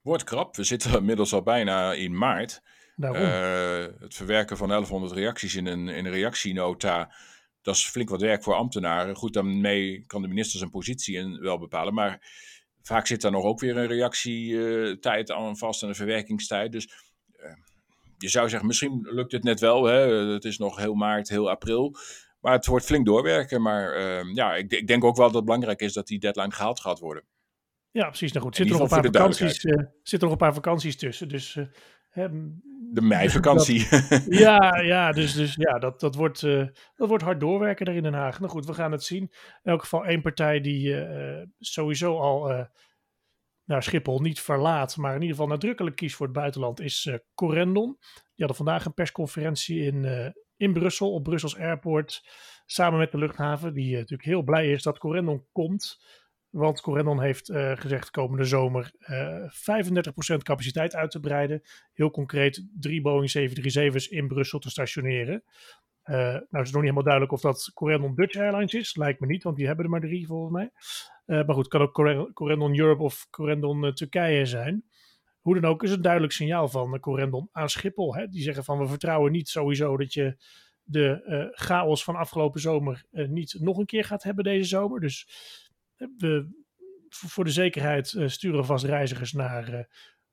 Wordt 0.00 0.24
krap. 0.24 0.56
We 0.56 0.64
zitten 0.64 0.92
inmiddels 0.98 1.32
al 1.32 1.42
bijna 1.42 1.92
in 1.92 2.18
maart. 2.18 2.62
Uh, 2.96 3.86
het 3.98 4.14
verwerken 4.14 4.56
van 4.56 4.68
1100 4.68 5.12
reacties 5.12 5.54
in 5.54 5.66
een, 5.66 5.88
in 5.88 6.04
een 6.04 6.12
reactienota, 6.12 7.14
dat 7.62 7.74
is 7.74 7.88
flink 7.88 8.08
wat 8.08 8.20
werk 8.20 8.42
voor 8.42 8.54
ambtenaren. 8.54 9.16
Goed, 9.16 9.32
daarmee 9.32 10.04
kan 10.06 10.22
de 10.22 10.28
minister 10.28 10.58
zijn 10.58 10.70
positie 10.70 11.16
in 11.16 11.40
wel 11.40 11.58
bepalen, 11.58 11.94
maar 11.94 12.20
vaak 12.82 13.06
zit 13.06 13.20
daar 13.20 13.30
nog 13.30 13.44
ook 13.44 13.60
weer 13.60 13.76
een 13.76 13.86
reactietijd 13.86 15.30
aan 15.30 15.56
vast 15.56 15.82
en 15.82 15.88
een 15.88 15.94
verwerkingstijd. 15.94 16.72
Dus 16.72 16.88
uh, 17.40 17.50
je 18.18 18.28
zou 18.28 18.48
zeggen, 18.48 18.68
misschien 18.68 19.06
lukt 19.10 19.32
het 19.32 19.42
net 19.42 19.60
wel. 19.60 19.84
Hè? 19.84 19.98
Het 20.32 20.44
is 20.44 20.58
nog 20.58 20.76
heel 20.76 20.94
maart, 20.94 21.28
heel 21.28 21.50
april. 21.50 21.96
Maar 22.40 22.52
het 22.52 22.66
wordt 22.66 22.84
flink 22.84 23.06
doorwerken. 23.06 23.62
Maar 23.62 23.98
uh, 23.98 24.34
ja, 24.34 24.54
ik, 24.54 24.72
ik, 24.72 24.86
denk 24.86 25.04
ook 25.04 25.16
wel 25.16 25.26
dat 25.26 25.34
het 25.34 25.44
belangrijk 25.44 25.80
is 25.80 25.92
dat 25.92 26.06
die 26.06 26.18
deadline 26.18 26.52
gehaald 26.52 26.80
gaat 26.80 26.98
worden. 26.98 27.24
Ja, 27.90 28.06
precies. 28.06 28.32
Nou 28.32 28.44
goed, 28.44 28.56
zit 28.56 28.66
er, 28.66 28.72
nog 28.72 28.82
een 28.82 28.88
paar 28.88 29.04
vakanties, 29.04 29.64
uh, 29.64 29.82
zit 30.02 30.20
er 30.20 30.24
nog 30.24 30.30
een 30.30 30.36
paar 30.36 30.54
vakanties 30.54 30.96
tussen. 30.96 31.28
Dus 31.28 31.58
de 32.92 33.00
meivakantie. 33.00 33.88
ja, 34.44 34.80
ja, 34.80 35.12
dus, 35.12 35.34
dus 35.34 35.54
ja, 35.54 35.78
dat, 35.78 36.00
dat, 36.00 36.14
wordt, 36.14 36.42
uh, 36.42 36.66
dat 36.94 37.08
wordt 37.08 37.24
hard 37.24 37.40
doorwerken 37.40 37.86
daar 37.86 37.94
in 37.94 38.02
Den 38.02 38.14
Haag. 38.14 38.38
Nou 38.38 38.50
goed, 38.50 38.66
we 38.66 38.74
gaan 38.74 38.92
het 38.92 39.02
zien. 39.02 39.22
In 39.62 39.70
elk 39.70 39.80
geval 39.80 40.04
één 40.04 40.22
partij 40.22 40.60
die 40.60 40.88
uh, 40.88 41.42
sowieso 41.58 42.18
al 42.18 42.50
uh, 42.50 42.64
nou, 43.64 43.82
Schiphol 43.82 44.20
niet 44.20 44.40
verlaat, 44.40 44.96
maar 44.96 45.14
in 45.14 45.20
ieder 45.20 45.36
geval 45.36 45.50
nadrukkelijk 45.50 45.96
kiest 45.96 46.16
voor 46.16 46.26
het 46.26 46.34
buitenland, 46.34 46.80
is 46.80 47.10
Corendon. 47.34 47.96
Die 48.00 48.46
hadden 48.46 48.56
vandaag 48.56 48.84
een 48.84 48.94
persconferentie 48.94 49.80
in, 49.80 50.34
in 50.56 50.72
Brussel, 50.72 51.12
op 51.12 51.22
Brussels 51.22 51.56
Airport, 51.56 52.22
samen 52.66 52.98
met 52.98 53.12
de 53.12 53.18
luchthaven. 53.18 53.74
Die 53.74 53.94
natuurlijk 53.94 54.28
heel 54.28 54.42
blij 54.42 54.70
is 54.70 54.82
dat 54.82 54.98
Corendon 54.98 55.46
komt. 55.52 55.98
Want 56.56 56.80
Corendon 56.80 57.20
heeft 57.20 57.48
uh, 57.48 57.72
gezegd 57.74 58.10
komende 58.10 58.44
zomer 58.44 58.92
uh, 59.00 59.44
eh, 59.44 60.34
35% 60.34 60.36
capaciteit 60.42 60.94
uit 60.94 61.10
te 61.10 61.20
breiden. 61.20 61.62
Heel 61.92 62.10
concreet 62.10 62.66
drie 62.80 63.00
Boeing 63.00 63.30
737's 63.38 64.08
in 64.08 64.28
Brussel 64.28 64.58
te 64.58 64.70
stationeren. 64.70 65.42
Uh, 66.04 66.16
nou 66.16 66.38
is 66.38 66.40
het 66.50 66.52
nog 66.52 66.62
niet 66.62 66.72
helemaal 66.72 67.02
duidelijk 67.02 67.32
of 67.32 67.40
dat 67.40 67.70
Corendon 67.74 68.14
Dutch 68.14 68.36
Airlines 68.36 68.74
is. 68.74 68.96
Lijkt 68.96 69.20
me 69.20 69.26
niet, 69.26 69.42
want 69.42 69.56
die 69.56 69.66
hebben 69.66 69.84
er 69.84 69.90
maar 69.90 70.00
drie 70.00 70.26
volgens 70.26 70.52
mij. 70.52 70.70
maar 71.44 71.54
goed, 71.54 71.68
kan 71.68 71.80
ook 71.80 71.92
Corendon 72.32 72.78
Europe 72.78 73.02
of 73.02 73.26
Corendon 73.30 73.92
Turkije 73.94 74.46
zijn. 74.46 74.84
Hoe 75.40 75.60
dan 75.60 75.70
ook 75.70 75.82
is 75.82 75.88
het 75.88 75.96
een 75.96 76.04
duidelijk 76.04 76.32
signaal 76.32 76.68
van 76.68 77.00
Corendon 77.00 77.48
aan 77.52 77.68
Schiphol. 77.68 78.14
Hè? 78.14 78.28
Die 78.28 78.42
zeggen 78.42 78.64
van 78.64 78.78
we 78.78 78.86
vertrouwen 78.86 79.32
niet 79.32 79.48
sowieso 79.48 79.96
dat 79.96 80.12
je 80.12 80.36
de 80.82 81.48
chaos 81.52 82.04
van 82.04 82.16
afgelopen 82.16 82.60
zomer 82.60 83.04
niet 83.10 83.56
nog 83.60 83.78
een 83.78 83.86
keer 83.86 84.04
gaat 84.04 84.22
hebben 84.22 84.44
deze 84.44 84.68
zomer. 84.68 85.00
Dus 85.00 85.28
we, 85.96 86.64
voor 87.08 87.44
de 87.44 87.50
zekerheid 87.50 88.12
uh, 88.12 88.28
sturen 88.28 88.64
vast 88.64 88.84
reizigers 88.84 89.32
naar, 89.32 89.74
uh, 89.74 89.80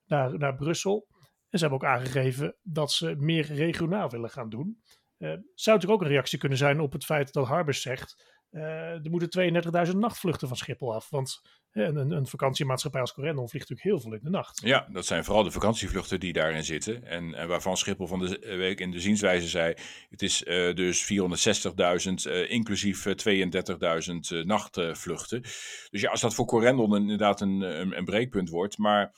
naar, 0.05 0.37
naar 0.37 0.55
Brussel. 0.55 1.07
En 1.49 1.59
ze 1.59 1.65
hebben 1.67 1.87
ook 1.87 1.95
aangegeven 1.95 2.57
dat 2.61 2.91
ze 2.91 3.15
meer 3.15 3.45
regionaal 3.45 4.09
willen 4.09 4.29
gaan 4.29 4.49
doen. 4.49 4.81
Uh, 5.17 5.29
zou 5.29 5.75
natuurlijk 5.75 5.91
ook 5.91 6.01
een 6.01 6.13
reactie 6.13 6.39
kunnen 6.39 6.57
zijn 6.57 6.79
op 6.79 6.91
het 6.91 7.05
feit 7.05 7.33
dat 7.33 7.47
Harbers 7.47 7.81
zegt 7.81 8.32
er 8.53 9.09
moeten 9.09 9.87
32.000 9.87 9.97
nachtvluchten 9.97 10.47
van 10.47 10.57
Schiphol 10.57 10.93
af. 10.93 11.09
Want 11.09 11.41
een, 11.71 12.11
een, 12.11 12.27
vakantiemaatschappij 12.27 13.01
als 13.01 13.13
Corendon 13.13 13.49
vliegt 13.49 13.69
natuurlijk 13.69 13.95
heel 13.95 14.09
veel 14.09 14.19
in 14.19 14.23
de 14.23 14.37
nacht. 14.37 14.61
Ja, 14.63 14.87
dat 14.91 15.05
zijn 15.05 15.23
vooral 15.23 15.43
de 15.43 15.51
vakantievluchten 15.51 16.19
die 16.19 16.33
daarin 16.33 16.63
zitten. 16.63 17.05
En, 17.05 17.33
en 17.33 17.47
waarvan 17.47 17.77
Schiphol 17.77 18.07
van 18.07 18.19
de 18.19 18.55
week 18.55 18.79
in 18.79 18.91
de 18.91 18.99
zienswijze 18.99 19.47
zei... 19.47 19.73
het 20.09 20.21
is 20.21 20.43
uh, 20.43 20.73
dus 20.73 21.13
460.000, 21.13 22.47
inclusief 22.47 23.05
32.000 23.05 24.45
nachtvluchten. 24.45 25.41
Dus 25.89 26.01
ja, 26.01 26.09
als 26.09 26.21
dat 26.21 26.33
voor 26.33 26.45
Corendon 26.45 26.95
inderdaad 26.95 27.41
een, 27.41 27.61
een, 27.61 27.97
een 27.97 28.05
breekpunt 28.05 28.49
wordt... 28.49 28.77
maar 28.77 29.15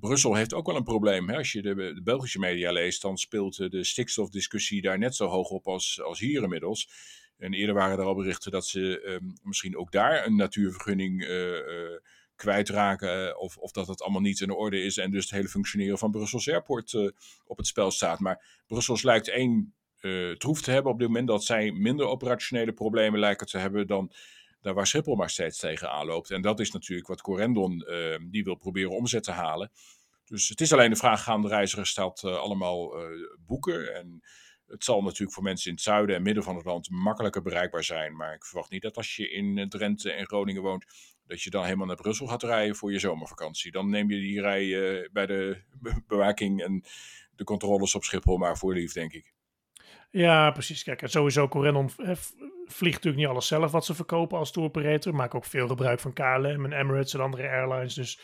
Brussel 0.00 0.34
heeft 0.34 0.54
ook 0.54 0.66
wel 0.66 0.76
een 0.76 0.84
probleem. 0.84 1.28
Hè? 1.28 1.36
Als 1.36 1.52
je 1.52 1.62
de, 1.62 1.74
de, 1.74 2.00
Belgische 2.02 2.38
media 2.38 2.72
leest, 2.72 3.02
dan 3.02 3.16
speelt 3.16 3.56
de 3.56 3.84
stikstofdiscussie 3.84 4.82
daar 4.82 4.98
net 4.98 5.14
zo 5.14 5.26
hoog 5.26 5.48
op 5.48 5.66
als, 5.66 6.02
als 6.02 6.18
hier 6.18 6.42
inmiddels. 6.42 6.88
En 7.44 7.52
eerder 7.52 7.74
waren 7.74 7.98
er 7.98 8.04
al 8.04 8.14
berichten 8.14 8.50
dat 8.50 8.66
ze 8.66 9.00
ehm, 9.00 9.30
misschien 9.42 9.76
ook 9.76 9.92
daar 9.92 10.26
een 10.26 10.36
natuurvergunning 10.36 11.22
uh, 11.22 11.52
uh, 11.52 11.98
kwijtraken. 12.36 13.38
Of, 13.40 13.56
of 13.56 13.70
dat 13.70 13.86
het 13.86 14.02
allemaal 14.02 14.20
niet 14.20 14.40
in 14.40 14.50
orde 14.50 14.82
is 14.82 14.96
en 14.96 15.10
dus 15.10 15.22
het 15.22 15.30
hele 15.30 15.48
functioneren 15.48 15.98
van 15.98 16.10
Brussels 16.10 16.48
Airport 16.48 16.94
op 17.46 17.56
het 17.56 17.66
spel 17.66 17.90
staat. 17.90 18.18
Maar 18.18 18.62
Brussels 18.66 19.02
lijkt 19.02 19.28
één 19.28 19.74
troef 20.38 20.62
te 20.62 20.70
hebben 20.70 20.92
op 20.92 20.98
dit 20.98 21.08
moment 21.08 21.28
dat 21.28 21.44
zij 21.44 21.72
minder 21.72 22.06
operationele 22.06 22.72
problemen 22.72 23.20
lijken 23.20 23.46
te 23.46 23.58
hebben 23.58 23.86
dan 23.86 24.12
daar 24.60 24.74
waar 24.74 24.86
Schiphol 24.86 25.14
maar 25.14 25.30
steeds 25.30 25.58
tegenaan 25.58 26.06
loopt. 26.06 26.30
En 26.30 26.42
dat 26.42 26.60
is 26.60 26.70
natuurlijk 26.70 27.08
wat 27.08 27.20
Corendon 27.20 27.80
ehm, 27.80 28.28
die 28.30 28.44
wil 28.44 28.54
proberen 28.54 28.90
omzet 28.90 29.22
te 29.22 29.30
halen. 29.30 29.70
Dus 30.24 30.48
het 30.48 30.60
is 30.60 30.72
alleen 30.72 30.90
de 30.90 30.96
vraag, 30.96 31.22
gaan 31.22 31.42
de 31.42 31.48
reizigers 31.48 31.94
dat 31.94 32.24
allemaal 32.24 32.94
boeken? 33.46 33.94
En 33.94 34.22
het 34.74 34.84
zal 34.84 35.02
natuurlijk 35.02 35.32
voor 35.32 35.42
mensen 35.42 35.68
in 35.68 35.74
het 35.74 35.84
zuiden 35.84 36.16
en 36.16 36.22
midden 36.22 36.42
van 36.42 36.56
het 36.56 36.64
land 36.64 36.90
makkelijker 36.90 37.42
bereikbaar 37.42 37.84
zijn. 37.84 38.16
Maar 38.16 38.34
ik 38.34 38.44
verwacht 38.44 38.70
niet 38.70 38.82
dat 38.82 38.96
als 38.96 39.16
je 39.16 39.30
in 39.30 39.58
eh, 39.58 39.66
Drenthe 39.66 40.12
en 40.12 40.26
Groningen 40.26 40.62
woont, 40.62 40.84
dat 41.26 41.42
je 41.42 41.50
dan 41.50 41.64
helemaal 41.64 41.86
naar 41.86 41.96
Brussel 41.96 42.26
gaat 42.26 42.42
rijden 42.42 42.76
voor 42.76 42.92
je 42.92 42.98
zomervakantie. 42.98 43.70
Dan 43.70 43.90
neem 43.90 44.10
je 44.10 44.20
die 44.20 44.40
rij 44.40 44.64
uh, 44.64 45.08
bij 45.12 45.26
de 45.26 45.62
bewaking 46.06 46.62
en 46.62 46.84
de 47.36 47.44
controles 47.44 47.94
op 47.94 48.04
Schiphol 48.04 48.36
maar 48.36 48.58
voor 48.58 48.74
lief, 48.74 48.92
denk 48.92 49.12
ik. 49.12 49.32
Ja, 50.10 50.50
precies. 50.50 50.82
Kijk, 50.82 51.02
en 51.02 51.10
sowieso 51.10 51.48
Corendon 51.48 51.90
vliegt 52.66 52.94
natuurlijk 52.94 53.16
niet 53.16 53.26
alles 53.26 53.46
zelf 53.46 53.70
wat 53.70 53.84
ze 53.84 53.94
verkopen 53.94 54.38
als 54.38 54.52
tour 54.52 54.68
operator. 54.68 55.14
Maken 55.14 55.38
ook 55.38 55.44
veel 55.44 55.68
gebruik 55.68 56.00
van 56.00 56.12
KLM 56.12 56.64
en 56.64 56.72
Emirates 56.72 57.14
en 57.14 57.20
andere 57.20 57.48
airlines. 57.48 57.94
Dus 57.94 58.20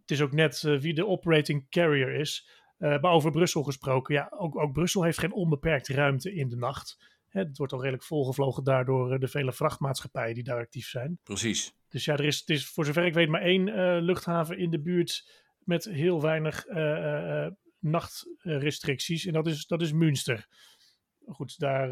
het 0.00 0.10
is 0.10 0.20
ook 0.20 0.32
net 0.32 0.60
wie 0.60 0.94
de 0.94 1.06
operating 1.06 1.70
carrier 1.70 2.14
is. 2.14 2.59
Uh, 2.80 3.00
maar 3.00 3.12
over 3.12 3.30
Brussel 3.30 3.62
gesproken, 3.62 4.14
ja, 4.14 4.32
ook, 4.38 4.58
ook 4.58 4.72
Brussel 4.72 5.02
heeft 5.02 5.18
geen 5.18 5.32
onbeperkte 5.32 5.94
ruimte 5.94 6.34
in 6.34 6.48
de 6.48 6.56
nacht. 6.56 6.96
Hè, 7.28 7.40
het 7.40 7.58
wordt 7.58 7.72
al 7.72 7.80
redelijk 7.80 8.04
volgevlogen 8.04 8.64
daardoor 8.64 9.18
de 9.18 9.28
vele 9.28 9.52
vrachtmaatschappijen 9.52 10.34
die 10.34 10.44
daar 10.44 10.58
actief 10.58 10.88
zijn. 10.88 11.18
Precies. 11.22 11.74
Dus 11.88 12.04
ja, 12.04 12.12
er 12.12 12.24
is, 12.24 12.38
het 12.38 12.48
is 12.48 12.66
voor 12.66 12.84
zover 12.84 13.04
ik 13.04 13.14
weet 13.14 13.28
maar 13.28 13.40
één 13.40 13.66
uh, 13.66 13.96
luchthaven 14.00 14.58
in 14.58 14.70
de 14.70 14.80
buurt 14.80 15.30
met 15.58 15.84
heel 15.84 16.20
weinig 16.20 16.66
uh, 16.66 17.46
nachtrestricties. 17.78 19.26
En 19.26 19.32
dat 19.32 19.46
is, 19.46 19.66
dat 19.66 19.82
is 19.82 19.92
Münster. 19.92 20.46
Goed, 21.26 21.58
daar, 21.58 21.88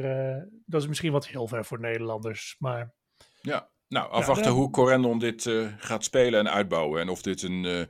dat 0.67 0.83
is 0.83 0.89
misschien 0.89 1.13
wat 1.13 1.27
heel 1.27 1.47
ver 1.47 1.65
voor 1.65 1.81
Nederlanders. 1.81 2.57
Maar 2.59 2.95
ja, 3.41 3.71
nou, 3.89 4.11
afwachten 4.11 4.51
ja, 4.51 4.57
hoe 4.57 4.71
Corendon 4.71 5.19
dit 5.19 5.51
gaat 5.79 6.05
spelen 6.05 6.41
en 6.41 6.51
uitbouwen. 6.51 7.01
En 7.01 7.09
of 7.09 7.23
dit 7.23 7.43
een 7.43 7.89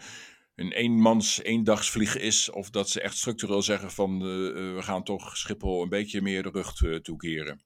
een 0.59 0.73
eenmans, 0.73 1.43
eendagsvlieg 1.43 2.17
is. 2.17 2.51
Of 2.51 2.71
dat 2.71 2.89
ze 2.89 3.01
echt 3.01 3.17
structureel 3.17 3.63
zeggen 3.63 3.91
van 3.91 4.13
uh, 4.13 4.21
we 4.75 4.83
gaan 4.83 5.05
toch 5.05 5.37
Schiphol 5.37 5.83
een 5.83 5.89
beetje 5.89 6.23
meer 6.23 6.43
de 6.43 6.51
rug 6.51 6.81
uh, 6.81 6.97
toekeren. 6.97 7.63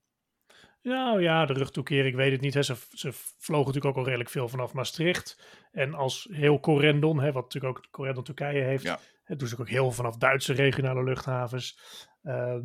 Nou 0.83 1.23
ja, 1.23 1.47
de 1.47 1.53
rug 1.53 1.71
toekeren, 1.71 2.07
ik 2.07 2.15
weet 2.15 2.33
het 2.33 2.41
niet. 2.41 2.55
Hè. 2.55 2.63
Ze, 2.63 2.75
ze 2.91 3.11
vlogen 3.39 3.67
natuurlijk 3.67 3.87
ook 3.87 3.97
al 3.97 4.05
redelijk 4.05 4.31
veel 4.31 4.49
vanaf 4.49 4.73
Maastricht. 4.73 5.43
En 5.71 5.95
als 5.95 6.29
heel 6.31 6.61
Corendon, 6.61 7.21
hè, 7.21 7.33
wat 7.33 7.43
natuurlijk 7.43 7.79
ook 7.79 7.91
Corendon 7.91 8.25
Turkije 8.25 8.63
heeft, 8.63 8.85
ja. 8.85 8.99
hè, 9.25 9.37
doen 9.37 9.49
ze 9.49 9.59
ook 9.59 9.69
heel 9.69 9.91
vanaf 9.91 10.17
Duitse 10.17 10.53
regionale 10.53 11.05
luchthavens. 11.05 11.79
Uh, 12.23 12.57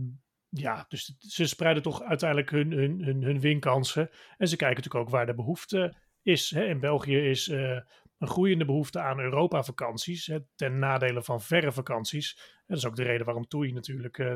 ja, 0.50 0.86
dus 0.88 1.16
ze 1.20 1.46
spreiden 1.46 1.84
toch 1.84 2.04
uiteindelijk 2.04 2.50
hun, 2.50 2.72
hun, 2.72 3.04
hun, 3.04 3.24
hun 3.24 3.40
winkansen. 3.40 4.10
En 4.38 4.48
ze 4.48 4.56
kijken 4.56 4.76
natuurlijk 4.78 5.06
ook 5.06 5.12
waar 5.12 5.26
de 5.26 5.36
behoefte 5.36 5.96
is. 6.22 6.50
Hè. 6.50 6.66
In 6.66 6.80
België 6.80 7.18
is 7.18 7.48
een 8.18 8.28
groeiende 8.28 8.66
behoefte 8.66 9.00
aan 9.00 9.20
Europa-vakanties, 9.20 10.32
ten 10.56 10.80
nadele 10.80 11.24
van 11.24 11.42
verre 11.42 11.72
vakanties. 11.72 12.38
En 12.38 12.64
dat 12.68 12.78
is 12.78 12.86
ook 12.86 12.96
de 12.96 13.04
reden 13.04 13.26
waarom 13.26 13.48
TUI 13.48 13.72
natuurlijk, 13.72 14.18
uh, 14.18 14.34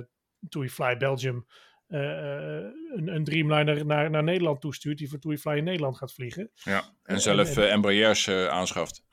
TUI 0.50 0.70
Fly 0.70 0.98
Belgium, 0.98 1.46
een, 1.92 3.08
een 3.08 3.24
Dreamliner 3.24 3.86
naar, 3.86 4.10
naar 4.10 4.24
Nederland 4.24 4.62
toestuurt, 4.62 4.98
die 4.98 5.10
voor 5.10 5.20
TuiFly 5.20 5.58
in 5.58 5.64
Nederland 5.64 5.98
gaat 5.98 6.14
vliegen. 6.14 6.52
Ja, 6.54 6.84
en 7.04 7.22
zelf 7.22 7.58
uh, 7.58 7.72
Embraers 7.72 8.30
aanschaft. 8.30 9.04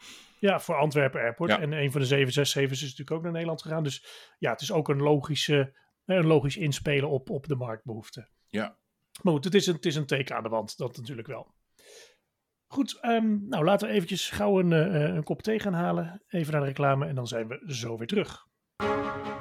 Ja, 0.40 0.60
voor 0.60 0.74
Antwerpen 0.74 1.20
Airport. 1.20 1.50
En 1.50 1.72
een 1.72 1.92
van 1.92 2.00
de 2.00 2.06
767's 2.06 2.70
is 2.70 2.80
natuurlijk 2.80 3.10
ook 3.10 3.22
naar 3.22 3.32
Nederland 3.32 3.62
gegaan. 3.62 3.82
Dus 3.82 4.04
ja, 4.38 4.50
het 4.50 4.60
is 4.60 4.72
ook 4.72 4.88
een, 4.88 5.02
logische, 5.02 5.76
een 6.04 6.26
logisch 6.26 6.56
inspelen 6.56 7.08
op, 7.08 7.30
op 7.30 7.46
de 7.46 7.56
marktbehoeften. 7.56 8.28
Ja. 8.46 8.78
Maar 9.22 9.32
goed, 9.32 9.44
het 9.44 9.54
is, 9.54 9.66
een, 9.66 9.74
het 9.74 9.86
is 9.86 9.96
een 9.96 10.06
teken 10.06 10.36
aan 10.36 10.42
de 10.42 10.48
wand, 10.48 10.76
dat 10.76 10.96
natuurlijk 10.96 11.28
wel. 11.28 11.54
Goed, 12.68 12.98
um, 13.02 13.46
nou 13.48 13.64
laten 13.64 13.88
we 13.88 13.94
eventjes 13.94 14.30
gauw 14.30 14.58
een, 14.58 14.70
uh, 14.70 15.14
een 15.14 15.22
kop 15.22 15.42
thee 15.42 15.58
gaan 15.58 15.72
halen. 15.72 16.22
Even 16.28 16.52
naar 16.52 16.60
de 16.60 16.66
reclame 16.66 17.06
en 17.06 17.14
dan 17.14 17.26
zijn 17.26 17.48
we 17.48 17.62
zo 17.66 17.96
weer 17.96 18.06
terug. 18.06 18.46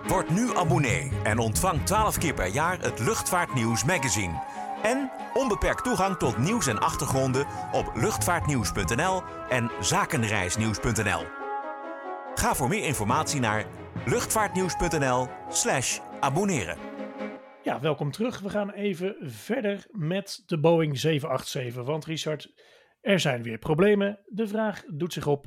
Word 0.08 0.30
nu 0.30 0.56
abonnee 0.56 1.12
en 1.24 1.38
ontvang 1.38 1.86
12 1.86 2.18
keer 2.18 2.34
per 2.34 2.48
jaar 2.48 2.80
het 2.82 3.00
Luchtvaartnieuws 3.00 3.86
magazine. 3.86 4.44
En 4.84 5.12
onbeperkt 5.34 5.84
toegang 5.84 6.18
tot 6.18 6.38
nieuws 6.38 6.68
en 6.68 6.80
achtergronden 6.80 7.46
op 7.72 7.92
luchtvaartnieuws.nl 7.96 9.22
en 9.50 9.72
zakenreisnieuws.nl. 9.80 11.24
Ga 12.36 12.56
voor 12.56 12.68
meer 12.68 12.84
informatie 12.84 13.40
naar 13.40 13.66
luchtvaartnieuws.nl/slash 14.06 16.00
abonneren. 16.20 16.78
Ja, 17.64 17.80
welkom 17.80 18.12
terug. 18.12 18.40
We 18.40 18.50
gaan 18.50 18.72
even 18.72 19.16
verder 19.22 19.86
met 19.92 20.44
de 20.46 20.60
Boeing 20.60 20.98
787. 21.00 21.86
Want 21.86 22.06
Richard, 22.06 22.52
er 23.02 23.20
zijn 23.20 23.44
weer 23.44 23.58
problemen. 23.58 24.20
De 24.26 24.48
vraag 24.48 24.84
doet 24.86 25.14
zich 25.14 25.28
op: 25.28 25.46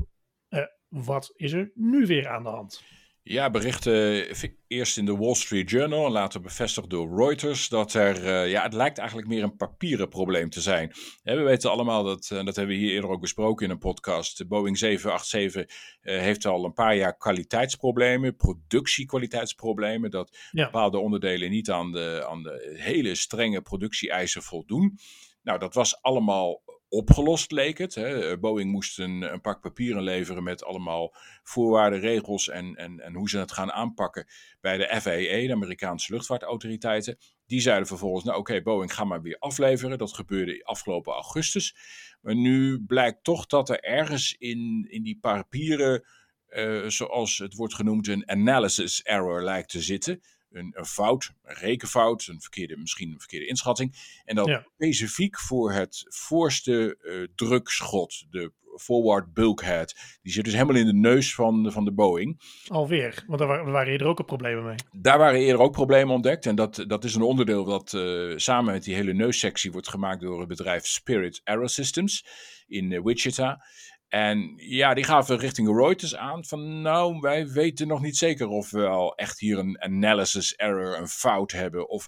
uh, 0.48 0.64
wat 0.88 1.32
is 1.34 1.52
er 1.52 1.70
nu 1.74 2.06
weer 2.06 2.28
aan 2.28 2.42
de 2.42 2.48
hand? 2.48 2.82
Ja, 3.22 3.50
berichten 3.50 4.26
eerst 4.66 4.98
in 4.98 5.04
de 5.04 5.16
Wall 5.16 5.34
Street 5.34 5.70
Journal 5.70 6.06
en 6.06 6.12
later 6.12 6.40
bevestigd 6.40 6.90
door 6.90 7.16
Reuters 7.16 7.68
dat 7.68 7.94
er, 7.94 8.24
uh, 8.24 8.50
ja, 8.50 8.62
het 8.62 8.72
lijkt 8.72 8.98
eigenlijk 8.98 9.28
meer 9.28 9.42
een 9.42 9.56
papieren 9.56 10.08
probleem 10.08 10.50
te 10.50 10.60
zijn. 10.60 10.92
we 11.22 11.42
weten 11.42 11.70
allemaal 11.70 12.04
dat, 12.04 12.30
en 12.30 12.44
dat 12.44 12.56
hebben 12.56 12.74
we 12.74 12.80
hier 12.80 12.92
eerder 12.92 13.10
ook 13.10 13.20
besproken 13.20 13.64
in 13.66 13.72
een 13.72 13.78
podcast, 13.78 14.38
de 14.38 14.46
Boeing 14.46 14.78
787 14.78 15.62
uh, 16.02 16.20
heeft 16.20 16.46
al 16.46 16.64
een 16.64 16.72
paar 16.72 16.96
jaar 16.96 17.16
kwaliteitsproblemen, 17.16 18.36
productiekwaliteitsproblemen, 18.36 20.10
dat 20.10 20.38
bepaalde 20.50 20.98
onderdelen 20.98 21.50
niet 21.50 21.70
aan 21.70 21.92
de, 21.92 22.26
aan 22.28 22.42
de 22.42 22.76
hele 22.78 23.14
strenge 23.14 23.60
productie-eisen 23.60 24.42
voldoen. 24.42 24.98
Nou, 25.42 25.58
dat 25.58 25.74
was 25.74 26.02
allemaal 26.02 26.62
opgelost, 26.90 27.52
leek 27.52 27.78
het. 27.78 27.94
Hè. 27.94 28.38
Boeing 28.38 28.70
moest 28.70 28.98
een, 28.98 29.32
een, 29.32 29.40
pak 29.40 29.60
papieren 29.60 30.02
leveren 30.02 30.42
met 30.42 30.64
allemaal 30.64 31.14
voorwaarden, 31.42 32.00
regels 32.00 32.48
en, 32.48 32.74
en, 32.74 33.00
en 33.00 33.14
hoe 33.14 33.28
ze 33.28 33.38
het 33.38 33.52
gaan 33.52 33.72
aanpakken 33.72 34.26
bij 34.60 34.76
de 34.76 35.00
FAA, 35.00 35.46
de 35.46 35.52
Amerikaanse 35.52 36.12
luchtvaartautoriteiten. 36.12 37.18
Die 37.46 37.60
zeiden 37.60 37.86
vervolgens, 37.86 38.24
nou 38.24 38.38
oké, 38.38 38.62
Boeing, 38.62 38.94
ga 38.94 39.04
maar 39.04 39.22
weer 39.22 39.36
afleveren. 39.38 39.98
Dat 39.98 40.14
gebeurde 40.14 40.64
afgelopen 40.64 41.12
augustus. 41.12 41.76
Maar 42.20 42.36
nu 42.36 42.84
blijkt 42.86 43.24
toch 43.24 43.46
dat 43.46 43.68
er 43.68 43.80
ergens 43.80 44.34
in, 44.38 44.86
in 44.88 45.02
die 45.02 45.18
papieren, 45.20 46.04
uh, 46.48 46.88
zoals 46.88 47.38
het 47.38 47.54
wordt 47.54 47.74
genoemd, 47.74 48.08
een 48.08 48.30
analysis 48.30 49.02
error 49.02 49.42
lijkt 49.42 49.70
te 49.70 49.80
zitten 49.80 50.20
een, 50.52 50.72
een, 50.76 50.86
fout, 50.86 51.32
een 51.42 51.54
rekenfout, 51.54 52.26
een 52.26 52.40
verkeerde, 52.40 52.76
misschien 52.76 53.12
een 53.12 53.18
verkeerde 53.18 53.46
inschatting. 53.46 53.94
En 54.24 54.34
dat 54.34 54.62
specifiek 54.74 55.38
voor 55.38 55.72
het 55.72 56.04
voorste 56.08 56.98
uh, 57.02 57.26
drukschot, 57.34 58.24
de 58.30 58.52
forward 58.76 59.32
bulkhead. 59.34 59.94
Die 60.22 60.32
zit 60.32 60.44
dus 60.44 60.52
helemaal 60.52 60.76
in 60.76 60.86
de 60.86 60.92
neus 60.92 61.34
van, 61.34 61.72
van 61.72 61.84
de 61.84 61.92
Boeing. 61.92 62.40
Alweer, 62.68 63.24
want 63.26 63.38
daar 63.38 63.64
waren, 63.64 63.92
eerder 63.92 64.06
ook 64.06 64.26
problemen 64.26 64.64
mee. 64.64 64.76
Daar 64.92 65.18
waren 65.18 65.40
eerder 65.40 65.60
ook 65.60 65.72
problemen 65.72 66.14
ontdekt. 66.14 66.46
En 66.46 66.54
dat, 66.54 66.84
dat 66.86 67.04
is 67.04 67.14
een 67.14 67.22
onderdeel 67.22 67.64
dat 67.64 67.92
uh, 67.92 68.36
samen 68.36 68.72
met 68.72 68.84
die 68.84 68.94
hele 68.94 69.12
neussectie 69.12 69.72
wordt 69.72 69.88
gemaakt 69.88 70.20
door 70.20 70.38
het 70.38 70.48
bedrijf 70.48 70.86
Spirit 70.86 71.40
Aerosystems 71.44 72.26
in 72.66 72.90
uh, 72.90 73.00
Wichita. 73.02 73.64
En 74.10 74.52
ja, 74.56 74.94
die 74.94 75.04
gaven 75.04 75.38
richting 75.38 75.68
Reuters 75.68 76.16
aan 76.16 76.44
van 76.44 76.82
nou, 76.82 77.20
wij 77.20 77.48
weten 77.48 77.86
nog 77.86 78.00
niet 78.00 78.16
zeker 78.16 78.48
of 78.48 78.70
we 78.70 78.86
al 78.86 79.14
echt 79.14 79.38
hier 79.38 79.58
een 79.58 79.82
analysis 79.82 80.54
error, 80.54 80.98
een 80.98 81.08
fout 81.08 81.52
hebben. 81.52 81.88
Of 81.88 82.06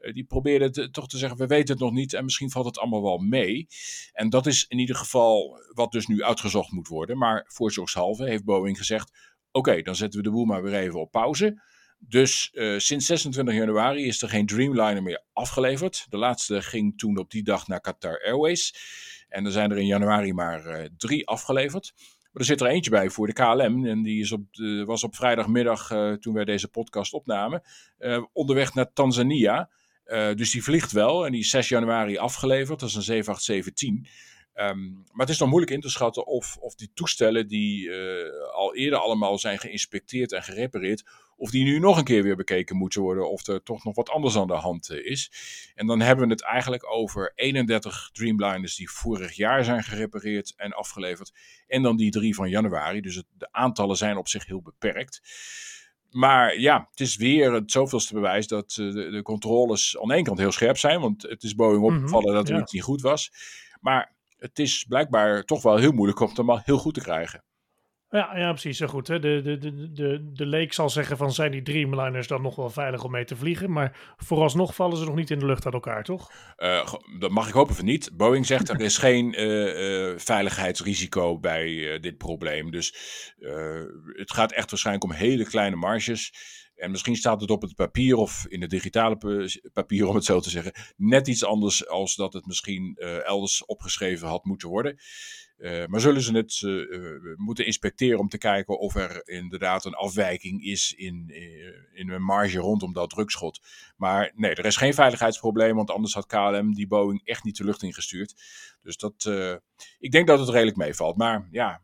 uh, 0.00 0.12
die 0.12 0.24
probeerden 0.24 0.92
toch 0.92 1.08
te 1.08 1.18
zeggen, 1.18 1.38
we 1.38 1.46
weten 1.46 1.74
het 1.74 1.82
nog 1.82 1.92
niet 1.92 2.12
en 2.12 2.24
misschien 2.24 2.50
valt 2.50 2.66
het 2.66 2.78
allemaal 2.78 3.02
wel 3.02 3.18
mee. 3.18 3.66
En 4.12 4.30
dat 4.30 4.46
is 4.46 4.64
in 4.68 4.78
ieder 4.78 4.96
geval 4.96 5.60
wat 5.74 5.92
dus 5.92 6.06
nu 6.06 6.22
uitgezocht 6.22 6.72
moet 6.72 6.88
worden. 6.88 7.18
Maar 7.18 7.44
voorzorgshalve 7.46 8.24
heeft 8.24 8.44
Boeing 8.44 8.78
gezegd, 8.78 9.12
oké, 9.50 9.82
dan 9.82 9.96
zetten 9.96 10.18
we 10.18 10.24
de 10.26 10.32
boel 10.32 10.44
maar 10.44 10.62
weer 10.62 10.74
even 10.74 11.00
op 11.00 11.10
pauze. 11.10 11.62
Dus 11.98 12.50
uh, 12.52 12.78
sinds 12.78 13.06
26 13.06 13.54
januari 13.54 14.06
is 14.06 14.22
er 14.22 14.28
geen 14.28 14.46
Dreamliner 14.46 15.02
meer 15.02 15.22
afgeleverd. 15.32 16.06
De 16.08 16.16
laatste 16.16 16.62
ging 16.62 16.98
toen 16.98 17.18
op 17.18 17.30
die 17.30 17.42
dag 17.42 17.68
naar 17.68 17.80
Qatar 17.80 18.24
Airways. 18.24 18.74
En 19.28 19.44
er 19.44 19.52
zijn 19.52 19.70
er 19.70 19.78
in 19.78 19.86
januari 19.86 20.32
maar 20.32 20.66
uh, 20.66 20.86
drie 20.96 21.26
afgeleverd. 21.26 21.92
Maar 21.96 22.42
er 22.42 22.44
zit 22.44 22.60
er 22.60 22.66
eentje 22.66 22.90
bij 22.90 23.10
voor 23.10 23.26
de 23.26 23.32
KLM. 23.32 23.86
En 23.86 24.02
die 24.02 24.20
is 24.20 24.32
op, 24.32 24.42
was 24.84 25.04
op 25.04 25.16
vrijdagmiddag, 25.16 25.90
uh, 25.90 26.12
toen 26.12 26.34
wij 26.34 26.44
deze 26.44 26.68
podcast 26.68 27.12
opnamen, 27.12 27.62
onderweg 28.32 28.74
naar 28.74 28.92
Tanzania. 28.92 29.70
dus 30.34 30.50
die 30.50 30.62
vliegt 30.62 30.92
wel. 30.92 31.26
En 31.26 31.32
die 31.32 31.40
is 31.40 31.50
6 31.50 31.68
januari 31.68 32.18
afgeleverd. 32.18 32.80
Dat 32.80 32.88
is 32.88 32.94
een 32.94 33.02
7817. 33.02 34.06
Um, 34.60 35.04
maar 35.12 35.26
het 35.26 35.34
is 35.34 35.38
nog 35.38 35.48
moeilijk 35.48 35.72
in 35.72 35.80
te 35.80 35.90
schatten 35.90 36.26
of, 36.26 36.56
of 36.60 36.74
die 36.74 36.90
toestellen 36.94 37.48
die 37.48 37.90
al 38.52 38.74
eerder 38.74 38.98
allemaal 38.98 39.38
zijn 39.38 39.58
geïnspecteerd 39.58 40.32
en 40.32 40.42
gerepareerd, 40.42 41.04
of 41.38 41.50
die 41.50 41.64
nu 41.64 41.78
nog 41.78 41.98
een 41.98 42.04
keer 42.04 42.22
weer 42.22 42.36
bekeken 42.36 42.76
moeten 42.76 43.02
worden, 43.02 43.30
of 43.30 43.46
er 43.46 43.62
toch 43.62 43.84
nog 43.84 43.94
wat 43.94 44.10
anders 44.10 44.36
aan 44.36 44.46
de 44.46 44.52
hand 44.52 44.90
eh, 44.90 45.10
is. 45.10 45.32
En 45.74 45.86
dan 45.86 46.00
hebben 46.00 46.26
we 46.26 46.32
het 46.32 46.42
eigenlijk 46.42 46.92
over 46.92 47.32
31 47.34 48.10
Dreamliners 48.12 48.76
die 48.76 48.90
vorig 48.90 49.32
jaar 49.32 49.64
zijn 49.64 49.82
gerepareerd 49.82 50.54
en 50.56 50.72
afgeleverd. 50.72 51.32
En 51.66 51.82
dan 51.82 51.96
die 51.96 52.10
drie 52.10 52.34
van 52.34 52.48
januari. 52.48 53.00
Dus 53.00 53.14
het, 53.14 53.26
de 53.36 53.48
aantallen 53.52 53.96
zijn 53.96 54.16
op 54.16 54.28
zich 54.28 54.46
heel 54.46 54.62
beperkt. 54.62 55.20
Maar 56.10 56.58
ja, 56.58 56.88
het 56.90 57.00
is 57.00 57.16
weer 57.16 57.52
het 57.52 57.70
zoveelste 57.70 58.14
bewijs 58.14 58.46
dat 58.46 58.76
uh, 58.80 58.92
de, 58.92 59.10
de, 59.10 59.22
controles 59.22 59.98
aan 59.98 60.08
de 60.08 60.14
ene 60.14 60.22
kant 60.22 60.38
heel 60.38 60.52
scherp 60.52 60.78
zijn. 60.78 61.00
Want 61.00 61.22
het 61.22 61.42
is 61.42 61.54
Boeing 61.54 61.82
mhm, 61.82 61.94
opgevallen 61.94 62.28
mm 62.28 62.34
-hmm, 62.34 62.38
dat 62.38 62.48
er 62.48 62.54
ja. 62.54 62.60
iets 62.62 62.72
niet 62.72 62.82
goed 62.82 63.00
was. 63.00 63.32
Maar 63.80 64.16
het 64.38 64.58
is 64.58 64.84
blijkbaar 64.88 65.42
toch 65.42 65.62
wel 65.62 65.76
heel 65.76 65.92
moeilijk 65.92 66.20
om 66.20 66.28
het 66.28 66.38
allemaal 66.38 66.60
heel 66.64 66.78
goed 66.78 66.94
te 66.94 67.00
krijgen. 67.00 67.42
Ja, 68.10 68.36
ja 68.36 68.50
precies. 68.50 68.78
Zo 68.78 68.86
goed. 68.86 69.08
Hè? 69.08 69.18
De, 69.18 69.40
de, 69.42 69.58
de, 69.58 69.92
de, 69.92 70.30
de 70.32 70.46
leek 70.46 70.72
zal 70.72 70.90
zeggen 70.90 71.16
van 71.16 71.32
zijn 71.32 71.50
die 71.50 71.62
Dreamliners 71.62 72.26
dan 72.26 72.42
nog 72.42 72.56
wel 72.56 72.70
veilig 72.70 73.04
om 73.04 73.10
mee 73.10 73.24
te 73.24 73.36
vliegen. 73.36 73.72
Maar 73.72 74.14
vooralsnog 74.16 74.74
vallen 74.74 74.96
ze 74.96 75.04
nog 75.04 75.14
niet 75.14 75.30
in 75.30 75.38
de 75.38 75.46
lucht 75.46 75.64
uit 75.64 75.74
elkaar, 75.74 76.04
toch? 76.04 76.32
Uh, 76.56 76.92
dat 77.18 77.30
mag 77.30 77.48
ik 77.48 77.54
hopen 77.54 77.74
van 77.74 77.84
niet. 77.84 78.10
Boeing 78.16 78.46
zegt 78.46 78.68
er 78.68 78.80
is 78.80 78.98
geen 78.98 79.40
uh, 79.40 80.10
uh, 80.10 80.18
veiligheidsrisico 80.18 81.38
bij 81.38 81.98
dit 82.00 82.16
probleem. 82.16 82.70
Dus 82.70 82.94
het 84.12 84.32
gaat 84.32 84.52
echt 84.52 84.70
waarschijnlijk 84.70 85.04
om 85.04 85.12
hele 85.12 85.44
kleine 85.44 85.76
marges. 85.76 86.32
En 86.78 86.90
misschien 86.90 87.16
staat 87.16 87.40
het 87.40 87.50
op 87.50 87.62
het 87.62 87.74
papier 87.74 88.16
of 88.16 88.46
in 88.48 88.60
het 88.60 88.70
digitale 88.70 89.48
papier, 89.72 90.06
om 90.06 90.14
het 90.14 90.24
zo 90.24 90.40
te 90.40 90.50
zeggen, 90.50 90.72
net 90.96 91.28
iets 91.28 91.44
anders 91.44 91.88
als 91.88 92.14
dat 92.14 92.32
het 92.32 92.46
misschien 92.46 92.96
elders 93.24 93.64
opgeschreven 93.64 94.28
had 94.28 94.44
moeten 94.44 94.68
worden. 94.68 94.98
Uh, 95.58 95.86
maar 95.86 96.00
zullen 96.00 96.22
ze 96.22 96.36
het 96.36 96.60
uh, 96.60 97.36
moeten 97.36 97.66
inspecteren 97.66 98.18
om 98.18 98.28
te 98.28 98.38
kijken 98.38 98.78
of 98.78 98.94
er 98.94 99.28
inderdaad 99.28 99.84
een 99.84 99.94
afwijking 99.94 100.64
is 100.64 100.94
in, 100.96 101.32
in 101.92 102.10
een 102.10 102.22
marge 102.22 102.58
rondom 102.58 102.92
dat 102.92 103.10
drukschot. 103.10 103.60
Maar 103.96 104.32
nee, 104.34 104.54
er 104.54 104.64
is 104.64 104.76
geen 104.76 104.94
veiligheidsprobleem, 104.94 105.76
want 105.76 105.90
anders 105.90 106.14
had 106.14 106.26
KLM 106.26 106.74
die 106.74 106.86
Boeing 106.86 107.20
echt 107.24 107.44
niet 107.44 107.56
de 107.56 107.64
lucht 107.64 107.82
ingestuurd. 107.82 108.34
Dus 108.82 108.96
dat, 108.96 109.30
ik 109.98 110.12
denk 110.12 110.26
dat 110.26 110.38
het 110.38 110.48
redelijk 110.48 110.76
meevalt. 110.76 111.16
Maar 111.16 111.48
ja, 111.50 111.80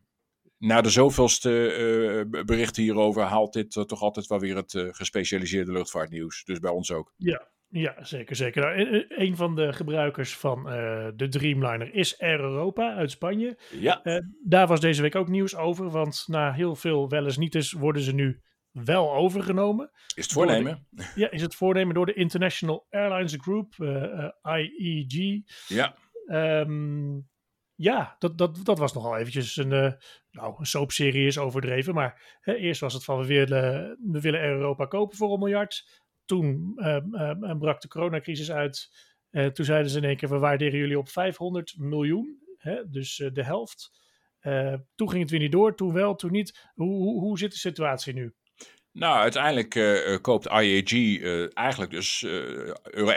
na 0.65 0.81
de 0.81 0.91
zoveelste 0.91 2.43
berichten 2.47 2.83
hierover 2.83 3.23
haalt 3.23 3.53
dit 3.53 3.71
toch 3.71 4.03
altijd 4.03 4.27
wel 4.27 4.39
weer 4.39 4.57
het 4.57 4.85
gespecialiseerde 4.91 5.73
luchtvaartnieuws. 5.73 6.45
Dus 6.45 6.59
bij 6.59 6.71
ons 6.71 6.93
ook. 6.93 7.13
Ja, 7.17 7.49
ja, 7.75 8.05
zeker. 8.05 8.37
zeker. 8.37 8.63
Nou, 8.63 9.05
een 9.09 9.37
van 9.37 9.55
de 9.55 9.73
gebruikers 9.73 10.37
van 10.37 10.59
uh, 10.59 11.09
de 11.15 11.29
Dreamliner 11.29 11.95
is 11.95 12.19
Air 12.19 12.41
Europa 12.41 12.95
uit 12.95 13.11
Spanje. 13.11 13.59
Ja. 13.71 14.01
Uh, 14.05 14.19
daar 14.45 14.67
was 14.67 14.81
deze 14.81 15.03
week 15.03 15.15
ook 15.15 15.29
nieuws 15.29 15.57
over, 15.57 15.91
want 15.91 16.25
na 16.27 16.53
heel 16.53 16.75
veel 16.75 17.09
wel 17.09 17.25
eens 17.25 17.37
niet 17.37 17.55
eens 17.55 17.73
worden 17.73 18.03
ze 18.03 18.15
nu 18.15 18.41
wel 18.71 19.15
overgenomen. 19.15 19.91
Is 20.15 20.25
het 20.25 20.33
voornemen? 20.33 20.87
De, 20.91 21.13
ja, 21.15 21.31
is 21.31 21.43
het 21.43 21.55
voornemen 21.55 21.95
door 21.95 22.07
de 22.07 22.15
International 22.15 22.87
Airlines 22.91 23.37
Group, 23.41 23.75
uh, 23.79 24.29
IEG. 24.43 25.43
Ja. 25.69 25.97
Um, 26.61 27.29
ja, 27.85 28.17
dat, 28.19 28.39
dat, 28.39 28.61
dat 28.63 28.79
was 28.79 28.93
nogal 28.93 29.17
eventjes 29.17 29.57
een, 29.57 29.71
uh, 29.71 29.93
nou, 30.31 30.55
een 30.59 30.67
soapserie 30.67 31.27
is 31.27 31.39
overdreven. 31.39 31.95
Maar 31.95 32.39
hè, 32.41 32.55
eerst 32.55 32.81
was 32.81 32.95
het 32.95 33.05
van 33.05 33.19
we 33.19 33.27
willen, 33.27 33.99
we 34.13 34.21
willen 34.21 34.43
Europa 34.43 34.87
kopen 34.87 35.17
voor 35.17 35.33
een 35.33 35.39
miljard 35.39 36.03
toen 36.25 36.73
uh, 36.77 37.59
brak 37.59 37.81
de 37.81 37.89
coronacrisis 37.89 38.51
uit. 38.51 38.91
Uh, 39.31 39.47
toen 39.47 39.65
zeiden 39.65 39.91
ze 39.91 39.99
in 39.99 40.05
één 40.05 40.17
keer, 40.17 40.29
we 40.29 40.39
waarderen 40.39 40.79
jullie 40.79 40.99
op 40.99 41.09
500 41.09 41.75
miljoen. 41.79 42.43
Hè, 42.57 42.91
dus 42.91 43.19
uh, 43.19 43.33
de 43.33 43.45
helft. 43.45 43.91
toen 44.95 45.11
ging 45.11 45.23
het 45.23 45.31
weer 45.31 45.41
niet 45.41 45.53
door, 45.53 45.75
toen 45.75 45.93
wel, 45.93 46.15
toen 46.15 46.33
niet. 46.33 46.71
Hoe, 46.75 46.97
hoe, 46.97 47.21
hoe 47.21 47.39
zit 47.39 47.53
de 47.53 47.59
situatie 47.59 48.15
nu? 48.15 48.35
Nou, 48.95 49.19
uiteindelijk 49.19 49.75
uh, 49.75 50.17
koopt 50.21 50.47
IAG 50.47 50.93
uh, 50.93 51.57
eigenlijk 51.57 51.91
dus 51.91 52.23
uh, 52.23 52.31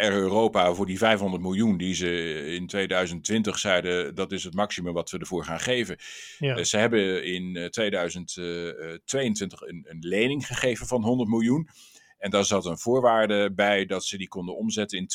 Europa 0.10 0.74
voor 0.74 0.86
die 0.86 0.98
500 0.98 1.44
miljoen 1.44 1.78
die 1.78 1.94
ze 1.94 2.44
in 2.56 2.68
2020 2.68 3.60
zeiden 3.60 4.16
dat 4.16 4.32
is 4.32 4.44
het 4.44 4.54
maximum 4.54 4.94
wat 4.94 5.10
we 5.10 5.18
ervoor 5.18 5.44
gaan 5.44 5.60
geven. 5.60 5.98
Ja. 6.40 6.64
ze 6.64 6.78
hebben 6.78 7.26
in 7.26 7.68
2022 7.72 9.62
een, 9.62 9.86
een 9.88 10.00
lening 10.00 10.48
gegeven 10.48 10.88
van 10.88 11.04
100 11.04 11.30
miljoen. 11.30 11.70
En 12.18 12.30
daar 12.30 12.46
zat 12.46 12.66
een 12.66 12.78
voorwaarde 12.78 13.54
bij 13.54 13.86
dat 13.86 14.06
ze 14.06 14.18
die 14.18 14.28
konden 14.28 14.58
omzetten 14.58 14.98
in 14.98 15.08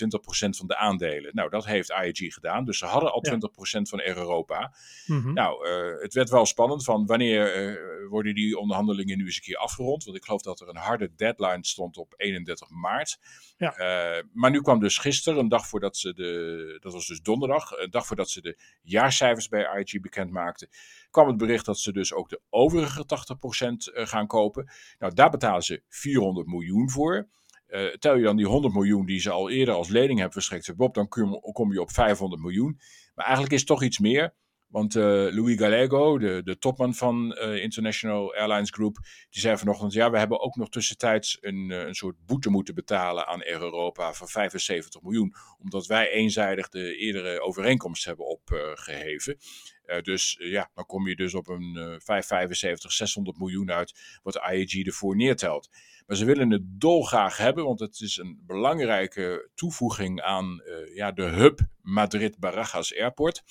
20% 0.47 0.57
van 0.57 0.67
de 0.67 0.77
aandelen. 0.77 1.35
Nou, 1.35 1.51
dat 1.51 1.65
heeft 1.65 1.91
IAG 1.91 2.35
gedaan. 2.35 2.65
Dus 2.65 2.79
ze 2.79 2.87
hadden 2.87 3.12
al 3.12 3.25
20% 3.31 3.88
van 3.88 4.01
Air 4.01 4.17
Europa. 4.17 4.75
Mm 5.07 5.33
Nou, 5.33 5.69
uh, 5.69 6.03
het 6.03 6.15
werd 6.15 6.31
wel 6.31 6.47
spannend 6.47 6.85
van 6.85 7.07
wanneer 7.07 7.73
uh, 7.73 8.09
worden 8.09 8.35
die 8.35 8.59
onderhandelingen 8.59 9.19
nu 9.19 9.25
eens 9.25 9.37
een 9.37 9.43
keer 9.43 9.57
afgerond. 9.57 10.05
Want 10.05 10.17
ik 10.17 10.25
geloof 10.25 10.43
dat 10.43 10.61
er 10.61 10.69
een 10.69 10.77
harde 10.77 11.15
deadline 11.17 11.65
stond 11.67 11.97
op 11.97 12.15
31 12.17 12.71
maart. 12.71 13.19
Ja. 13.57 13.79
Uh, 13.79 14.23
maar 14.33 14.51
nu 14.51 14.61
kwam 14.61 14.81
dus 14.81 14.99
gisteren, 14.99 15.38
een 15.38 15.49
dag 15.49 15.67
voordat 15.67 15.97
ze 15.97 16.15
de, 16.15 16.79
dat 16.81 16.93
was 16.93 17.07
dus 17.07 17.21
donderdag, 17.21 17.71
een 17.71 17.91
dag 17.91 18.07
voordat 18.07 18.31
ze 18.31 18.41
de 18.41 18.59
jaarcijfers 18.83 19.49
bij 19.49 19.62
IAG 19.62 20.01
bekend 20.01 20.31
maakten 20.31 20.69
kwam 21.12 21.27
het 21.27 21.37
bericht 21.37 21.64
dat 21.64 21.79
ze 21.79 21.92
dus 21.92 22.12
ook 22.12 22.29
de 22.29 22.40
overige 22.51 23.05
80% 23.05 23.92
eh, 23.94 24.07
gaan 24.07 24.27
kopen. 24.27 24.70
Nou, 24.98 25.14
daar 25.14 25.31
betalen 25.31 25.62
ze 25.62 25.83
400 25.88 26.46
miljoen 26.46 26.90
voor. 26.90 27.29
Uh, 27.68 27.94
tel 27.94 28.16
je 28.16 28.22
dan 28.22 28.37
die 28.37 28.46
100 28.46 28.75
miljoen 28.75 29.07
die 29.07 29.20
ze 29.20 29.31
al 29.31 29.51
eerder 29.51 29.75
als 29.75 29.88
lening 29.88 30.18
hebben 30.18 30.33
verstrekt, 30.33 30.77
Bob, 30.77 30.94
dan 30.94 31.09
kom 31.53 31.72
je 31.72 31.81
op 31.81 31.90
500 31.90 32.42
miljoen. 32.42 32.81
Maar 33.14 33.25
eigenlijk 33.25 33.55
is 33.55 33.59
het 33.59 33.68
toch 33.68 33.83
iets 33.83 33.98
meer. 33.98 34.35
Want 34.68 34.94
uh, 34.94 35.03
Louis 35.05 35.59
Gallego, 35.59 36.18
de, 36.18 36.40
de 36.44 36.59
topman 36.59 36.94
van 36.94 37.37
International 37.37 38.35
Airlines 38.35 38.70
Group, 38.70 38.98
die 39.31 39.40
zei 39.40 39.57
vanochtend: 39.57 39.92
ja, 39.92 40.11
we 40.11 40.18
hebben 40.18 40.40
ook 40.40 40.57
nog 40.57 40.68
tussentijds 40.68 41.38
een, 41.40 41.70
een 41.70 41.94
soort 41.94 42.16
boete 42.27 42.51
moeten 42.51 42.75
betalen 42.75 43.27
aan 43.27 43.42
Air 43.42 43.61
Europa 43.61 44.12
van 44.12 44.29
75 44.29 45.03
miljoen. 45.03 45.35
Omdat 45.59 45.87
wij 45.87 46.11
eenzijdig 46.11 46.68
de 46.68 46.96
eerdere 46.96 47.40
overeenkomst 47.40 48.05
hebben 48.05 48.27
opgeheven. 48.27 49.38
Uh, 49.87 50.01
dus 50.01 50.37
ja, 50.38 50.71
dan 50.75 50.87
kom 50.87 51.09
je 51.09 51.16
dus 51.16 51.35
op 51.35 51.49
een 51.49 51.75
575, 51.75 52.92
600 52.92 53.38
miljoen 53.38 53.71
uit 53.73 54.18
wat 54.23 54.35
IAG 54.35 54.87
ervoor 54.87 55.16
neertelt. 55.16 55.71
Maar 56.07 56.16
ze 56.16 56.25
willen 56.25 56.51
het 56.51 56.62
dolgraag 56.64 57.37
hebben, 57.37 57.64
want 57.64 57.81
het 57.81 58.01
is 58.01 58.16
een 58.16 58.42
belangrijke 58.47 59.51
toevoeging 59.55 60.21
aan 60.21 60.62
ja, 60.95 61.12
de 61.12 61.23
hub 61.23 61.61
Madrid-Barajas 61.81 62.97
Airport. 62.97 63.42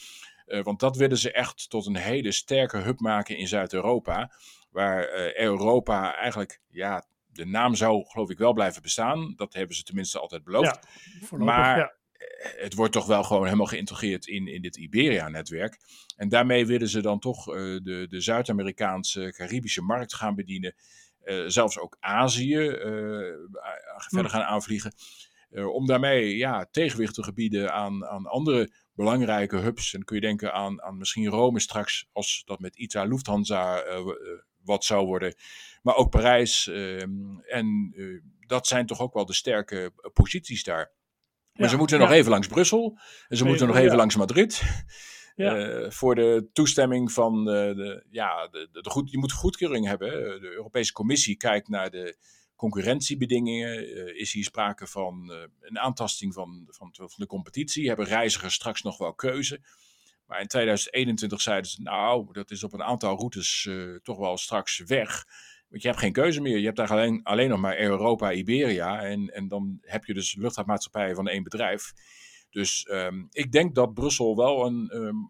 Want 0.46 0.80
dat 0.80 0.98
willen 0.98 1.18
ze 1.18 1.32
echt 1.32 1.70
tot 1.70 1.86
een 1.86 1.96
hele 1.96 2.32
sterke 2.32 2.78
hub 2.78 3.00
maken 3.00 3.38
in 3.38 3.48
Zuid-Europa. 3.48 4.34
Waar 4.70 5.34
Europa 5.36 6.16
eigenlijk, 6.16 6.62
ja, 6.70 7.06
de 7.34 7.46
naam 7.46 7.76
zou 7.76 8.06
geloof 8.06 8.30
ik 8.30 8.38
wel 8.38 8.54
blijven 8.54 8.82
bestaan. 8.82 9.34
Dat 9.36 9.54
hebben 9.54 9.76
ze 9.76 9.84
tenminste 9.84 10.20
altijd 10.20 10.44
beloofd. 10.44 10.80
Ja, 11.30 11.38
maar 11.38 11.78
ja. 11.78 11.94
Eh, 12.22 12.64
het 12.64 12.74
wordt 12.74 12.94
toch 12.94 13.06
wel 13.06 13.24
gewoon 13.24 13.46
helemaal 13.46 13.66
geïntegreerd 13.66 14.28
in, 14.28 14.48
in 14.48 14.62
dit 14.62 14.78
Iberia-netwerk. 14.78 15.80
En 16.16 16.30
daarmee 16.30 16.66
willen 16.66 16.90
ze 16.90 17.02
dan 17.02 17.20
toch 17.20 17.48
uh, 17.48 17.56
de, 17.84 18.06
de 18.10 18.22
Zuid-Amerikaanse, 18.22 19.34
Caribische 19.38 19.82
markt 19.82 20.14
gaan 20.14 20.36
bedienen. 20.36 20.76
Uh, 21.24 21.44
zelfs 21.48 21.80
ook 21.80 21.98
Azië 22.00 22.58
verder 24.08 24.32
hm. 24.32 24.38
gaan 24.38 24.44
aanvliegen. 24.44 24.94
om 25.74 25.86
daarmee 25.86 26.38
ja, 26.38 26.66
tegenwicht 26.72 27.14
te 27.14 27.24
gebieden 27.24 27.74
aan, 27.74 28.06
aan 28.06 28.26
andere 28.26 28.70
belangrijke 28.96 29.58
hubs. 29.58 29.94
En 29.94 29.98
dan 29.98 30.04
kun 30.04 30.16
je 30.16 30.22
denken 30.22 30.54
aan, 30.54 30.82
aan 30.82 30.98
misschien 30.98 31.28
Rome 31.28 31.60
straks, 31.60 32.08
als 32.12 32.42
dat 32.46 32.60
met 32.60 32.76
ITA 32.76 33.04
Lufthansa 33.04 33.86
uh, 33.86 34.00
wat 34.64 34.84
zou 34.84 35.06
worden. 35.06 35.36
Maar 35.82 35.96
ook 35.96 36.10
Parijs. 36.10 36.68
Ehm, 36.68 37.40
en 37.40 37.92
uh, 37.96 38.22
dat 38.40 38.68
zijn 38.68 38.86
toch 38.86 39.00
ook 39.00 39.14
wel 39.14 39.26
de 39.26 39.34
sterke 39.34 39.94
posities 40.14 40.64
daar. 40.64 40.92
Maar 41.54 41.70
ze 41.70 41.78
moeten 41.78 42.00
nog 42.00 42.12
even 42.12 42.32
langs 42.32 42.48
Brussel. 42.48 43.00
En 43.28 43.38
ze 43.38 43.46
moeten 43.46 43.68
nog 43.68 43.76
even 43.76 43.98
langs 43.98 44.16
Madrid. 44.16 44.62
Ja. 45.36 45.92
voor 45.92 46.16
de 46.16 46.50
toestemming 46.54 47.12
van 47.12 47.46
de, 47.46 48.06
ja, 48.10 48.48
de, 48.48 48.70
de, 48.72 48.82
de, 48.82 48.90
goed, 48.90 49.12
je 49.12 49.18
moet 49.18 49.32
goedkeuring 49.32 49.88
hebben. 49.88 50.10
De 50.42 50.52
Europese 50.52 50.94
Commissie 50.94 51.38
kijkt 51.38 51.68
naar 51.68 51.90
de 51.90 52.18
concurrentiebedingingen? 52.62 53.98
Uh, 53.98 54.20
is 54.20 54.34
hier 54.34 54.44
sprake 54.44 54.88
van 54.88 55.28
uh, 55.32 55.38
een 55.60 55.80
aantasting 55.80 56.34
van, 56.34 56.68
van, 56.70 56.90
van, 56.94 57.10
de 57.16 57.26
competitie? 57.26 57.88
Hebben 57.88 58.06
reizigers 58.06 58.54
straks 58.54 58.82
nog 58.82 58.98
wel 58.98 59.14
keuze? 59.14 59.62
Maar 60.26 60.42
in 60.42 60.48
2021 60.48 61.42
zeiden 61.42 61.72
ze, 61.72 61.82
nou, 61.82 62.34
dat 62.34 62.52
is 62.52 62.64
op 62.64 62.74
een 62.74 62.84
aantal 62.84 63.18
routes 63.18 63.70
toch 64.04 64.18
wel 64.18 64.38
straks 64.38 64.78
weg. 64.86 65.26
Want 65.72 65.84
je 65.84 65.90
hebt 65.90 66.00
geen 66.00 66.12
keuze 66.12 66.42
meer. 66.42 66.58
Je 66.58 66.66
hebt 66.66 66.78
daar 66.78 66.92
alleen, 66.92 67.24
alleen 67.24 67.50
nog 67.50 67.60
maar 67.60 67.80
Europa, 67.80 68.32
Iberia. 68.32 69.02
En, 69.02 69.34
en 69.34 69.48
dan 69.48 69.78
heb 69.82 70.06
je 70.06 70.14
dus 70.14 70.36
luchtvaartmaatschappijen 70.36 71.16
van 71.16 71.28
één 71.28 71.44
bedrijf. 71.44 71.92
Dus 72.50 72.88
um, 72.92 73.28
ik 73.32 73.52
denk 73.52 73.76
dat 73.76 73.94
Brussel 73.94 74.36
wel 74.36 74.66
een 74.66 74.92
um, 74.96 75.30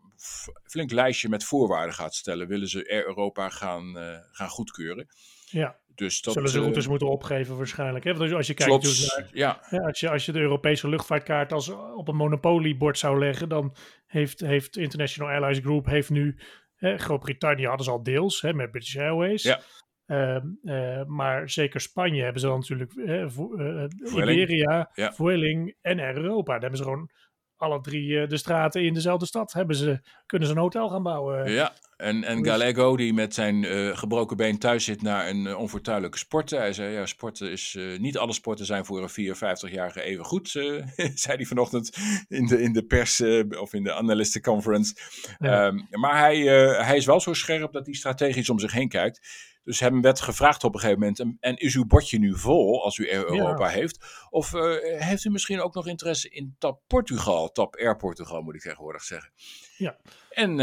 flink 0.64 0.92
lijstje 0.92 1.30
met 1.30 1.44
voorwaarden 1.44 1.96
gaat 1.96 2.16
stellen. 2.16 2.48
Willen 2.48 2.68
ze 2.68 2.90
Air 2.90 3.08
Europa 3.08 3.50
gaan, 3.50 3.96
gaan 4.32 4.50
goedkeuren? 4.50 5.08
Ja. 5.46 5.80
Dus 5.96 6.22
dat, 6.22 6.34
Zullen 6.34 6.50
ze 6.50 6.60
routes 6.60 6.84
uh, 6.84 6.90
moeten 6.90 7.10
opgeven 7.10 7.58
waarschijnlijk. 7.58 8.04
Hè? 8.04 8.14
Want 8.14 8.34
als 8.34 8.48
je 8.48 8.54
kijkt 8.54 8.82
dus 8.82 9.16
naar, 9.16 9.30
ja. 9.32 9.62
ja. 9.70 9.78
als, 9.78 10.00
je, 10.00 10.10
als 10.10 10.26
je 10.26 10.32
de 10.32 10.40
Europese 10.40 10.90
luchtvaartkaart 10.90 11.52
als 11.52 11.70
op 11.96 12.08
een 12.08 12.16
monopoliebord 12.16 12.98
zou 12.98 13.20
leggen, 13.20 13.50
dan 13.50 13.76
heeft, 14.06 14.40
heeft 14.40 14.78
International 14.78 15.32
Airlines 15.32 15.60
Group 15.60 15.86
heeft 15.86 16.10
nu 16.10 16.40
Groot-Brittannië 16.78 17.66
hadden 17.66 17.86
ze 17.86 17.92
al 17.92 18.04
deels 18.04 18.42
hè, 18.42 18.54
met 18.54 18.72
British 18.72 18.98
Airways. 18.98 19.44
Ja. 19.44 19.62
Uh, 20.12 20.38
uh, 20.64 21.04
maar 21.06 21.50
zeker 21.50 21.82
Spanje 21.82 22.24
hebben 22.24 22.42
ze 22.42 22.48
dan 22.48 22.60
natuurlijk 22.60 22.94
uh, 22.96 23.86
Iberia, 24.04 24.90
ja. 24.94 25.14
Vueling 25.14 25.76
en 25.82 26.00
Europa. 26.00 26.52
Daar 26.52 26.62
hebben 26.62 26.78
ze 26.78 26.84
gewoon 26.84 27.10
alle 27.56 27.82
drie 27.82 28.28
de 28.28 28.38
straten 28.38 28.84
in 28.84 28.94
dezelfde 28.94 29.26
stad. 29.26 29.54
Hebben 29.54 29.76
ze, 29.76 30.00
kunnen 30.26 30.48
ze 30.48 30.54
een 30.54 30.60
hotel 30.60 30.90
gaan 30.90 31.04
bouwen. 31.04 31.52
Ja, 31.52 31.74
en, 31.98 32.24
en 32.24 32.46
Gallego, 32.46 32.96
die 32.96 33.14
met 33.14 33.34
zijn 33.34 33.66
gebroken 33.98 34.38
been 34.38 34.58
thuis 34.58 34.84
zit 34.84 35.02
naar 35.02 35.30
een 35.30 35.56
onfortuinlijke 35.56 36.18
sporten. 36.18 36.60
Hij 36.60 36.74
zei, 36.74 36.94
ja, 36.94 37.06
sporten 37.06 37.52
is, 37.52 37.78
niet 37.98 38.18
alle 38.18 38.34
sporten 38.34 38.66
zijn 38.66 38.86
voor 38.86 39.04
een 39.04 39.36
54-jarige 39.36 40.02
even 40.02 40.26
goed, 40.26 40.50
zei 41.24 41.36
hij 41.36 41.46
vanochtend 41.46 41.98
in 42.28 42.46
de, 42.46 42.62
in 42.62 42.74
de 42.74 42.86
pers 42.86 43.22
of 43.60 43.74
in 43.74 43.84
de 43.84 43.94
analistenconference. 43.94 44.96
Ja. 45.40 45.66
Um, 45.66 45.88
maar 45.90 46.20
hij, 46.20 46.38
hij 46.86 46.98
is 46.98 47.06
wel 47.06 47.20
zo 47.20 47.34
scherp 47.34 47.72
dat 47.72 47.86
hij 47.86 47.96
strategisch 47.96 48.50
om 48.50 48.60
zich 48.60 48.72
heen 48.72 48.90
kijkt. 48.90 49.50
Dus 49.64 49.80
hem 49.80 50.02
werd 50.02 50.22
gevraagd 50.22 50.64
op 50.64 50.74
een 50.74 50.80
gegeven 50.80 51.00
moment, 51.00 51.20
en, 51.20 51.38
en 51.40 51.56
is 51.56 51.76
uw 51.76 51.86
bordje 51.86 52.20
nu 52.20 52.38
vol 52.38 52.84
als 52.84 52.98
u 52.98 53.12
Europa 53.12 53.66
ja. 53.66 53.72
heeft? 53.72 54.26
Of 54.30 54.52
heeft 54.82 55.24
u 55.24 55.30
misschien 55.30 55.62
ook 55.62 55.74
nog 55.74 55.88
interesse 55.88 56.30
in 56.30 56.56
TAP 56.58 56.82
Portugal, 56.88 57.52
TAP 57.52 57.76
Air 57.76 57.96
Portugal 57.96 58.42
moet 58.42 58.56
ik 58.56 58.62
tegenwoordig 58.62 59.04
zeggen. 59.04 59.32
Ja. 59.78 59.98
En 60.30 60.60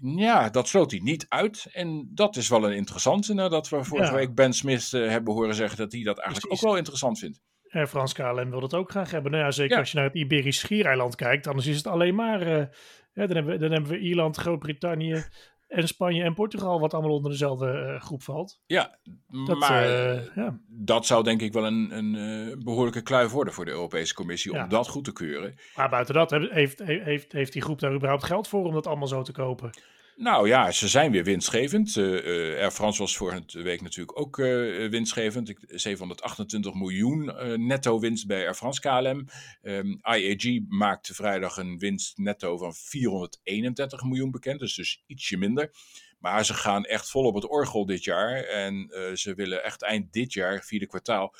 ja, 0.00 0.50
dat 0.50 0.68
sloot 0.68 0.90
hij 0.90 1.00
niet 1.00 1.26
uit. 1.28 1.68
En 1.72 2.10
dat 2.14 2.36
is 2.36 2.48
wel 2.48 2.64
een 2.64 2.76
interessante, 2.76 3.34
nadat 3.34 3.68
we 3.68 3.84
vorige 3.84 4.14
week 4.14 4.34
Ben 4.34 4.52
Smith 4.52 4.92
uh, 4.92 5.08
hebben 5.08 5.34
horen 5.34 5.54
zeggen 5.54 5.78
dat 5.78 5.92
hij 5.92 6.02
dat 6.02 6.18
eigenlijk 6.18 6.46
Precies. 6.46 6.64
ook 6.64 6.70
wel 6.70 6.78
interessant 6.78 7.18
vindt. 7.18 7.40
En 7.68 7.88
Frans 7.88 8.12
KLM 8.12 8.50
wil 8.50 8.60
dat 8.60 8.74
ook 8.74 8.90
graag 8.90 9.10
hebben. 9.10 9.30
Nou 9.30 9.44
ja, 9.44 9.50
zeker 9.50 9.72
ja. 9.72 9.78
als 9.78 9.90
je 9.90 9.96
naar 9.96 10.06
het 10.06 10.14
Iberisch 10.14 10.58
Schiereiland 10.58 11.14
kijkt, 11.14 11.46
anders 11.46 11.66
is 11.66 11.76
het 11.76 11.86
alleen 11.86 12.14
maar... 12.14 12.70
Dan, 13.14 13.30
hebben 13.30 13.52
we, 13.52 13.58
dan 13.58 13.70
hebben 13.72 13.90
we 13.90 13.98
Ierland, 13.98 14.36
Groot-Brittannië, 14.36 15.24
en 15.72 15.88
Spanje 15.88 16.22
en 16.22 16.34
Portugal, 16.34 16.80
wat 16.80 16.94
allemaal 16.94 17.16
onder 17.16 17.30
dezelfde 17.30 17.92
uh, 17.94 18.00
groep 18.00 18.22
valt. 18.22 18.60
Ja, 18.66 18.98
dat, 19.46 19.58
maar 19.58 19.84
uh, 19.84 20.34
ja. 20.34 20.58
dat 20.68 21.06
zou 21.06 21.24
denk 21.24 21.40
ik 21.40 21.52
wel 21.52 21.66
een, 21.66 21.96
een 21.96 22.60
behoorlijke 22.64 23.02
kluif 23.02 23.30
worden 23.30 23.52
voor 23.52 23.64
de 23.64 23.70
Europese 23.70 24.14
Commissie 24.14 24.52
ja. 24.52 24.62
om 24.62 24.68
dat 24.68 24.88
goed 24.88 25.04
te 25.04 25.12
keuren. 25.12 25.54
Maar 25.76 25.88
buiten 25.88 26.14
dat 26.14 26.30
heeft, 26.30 26.78
heeft, 26.78 27.32
heeft 27.32 27.52
die 27.52 27.62
groep 27.62 27.80
daar 27.80 27.94
überhaupt 27.94 28.24
geld 28.24 28.48
voor 28.48 28.64
om 28.64 28.72
dat 28.72 28.86
allemaal 28.86 29.08
zo 29.08 29.22
te 29.22 29.32
kopen? 29.32 29.70
Nou 30.16 30.48
ja, 30.48 30.70
ze 30.70 30.88
zijn 30.88 31.12
weer 31.12 31.24
winstgevend. 31.24 31.96
Uh, 31.96 32.60
Air 32.60 32.70
France 32.70 33.00
was 33.00 33.16
vorige 33.16 33.62
week 33.62 33.80
natuurlijk 33.80 34.18
ook 34.18 34.38
uh, 34.38 34.88
winstgevend. 34.88 35.54
728 35.66 36.74
miljoen 36.74 37.24
netto 37.66 38.00
winst 38.00 38.26
bij 38.26 38.44
Air 38.44 38.54
France 38.54 38.80
KLM. 38.80 39.28
Um, 39.62 40.00
IAG 40.02 40.60
maakte 40.68 41.14
vrijdag 41.14 41.56
een 41.56 41.78
winst 41.78 42.18
netto 42.18 42.56
van 42.58 42.74
431 42.74 44.02
miljoen 44.02 44.30
bekend, 44.30 44.60
dus 44.60 44.74
dus 44.74 45.02
ietsje 45.06 45.36
minder. 45.36 45.70
Maar 46.18 46.44
ze 46.44 46.54
gaan 46.54 46.84
echt 46.84 47.10
vol 47.10 47.24
op 47.24 47.34
het 47.34 47.48
orgel 47.48 47.86
dit 47.86 48.04
jaar. 48.04 48.44
En 48.44 48.88
ze 49.14 49.34
willen 49.34 49.64
echt 49.64 49.82
eind 49.82 50.12
dit 50.12 50.32
jaar, 50.32 50.62
vierde 50.64 50.86
kwartaal, 50.86 51.34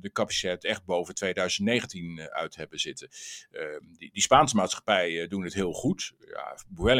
de 0.00 0.10
capaciteit 0.12 0.64
echt 0.64 0.84
boven 0.84 1.14
2019 1.14 2.16
uh, 2.16 2.24
uit 2.24 2.56
hebben 2.56 2.78
zitten. 2.78 3.08
Uh, 3.52 3.60
die, 3.98 4.10
die, 4.12 4.22
Spaanse 4.22 4.56
maatschappijen 4.56 5.28
doen 5.28 5.44
het 5.44 5.54
heel 5.54 5.72
goed. 5.72 6.12
Ja, 6.18 6.56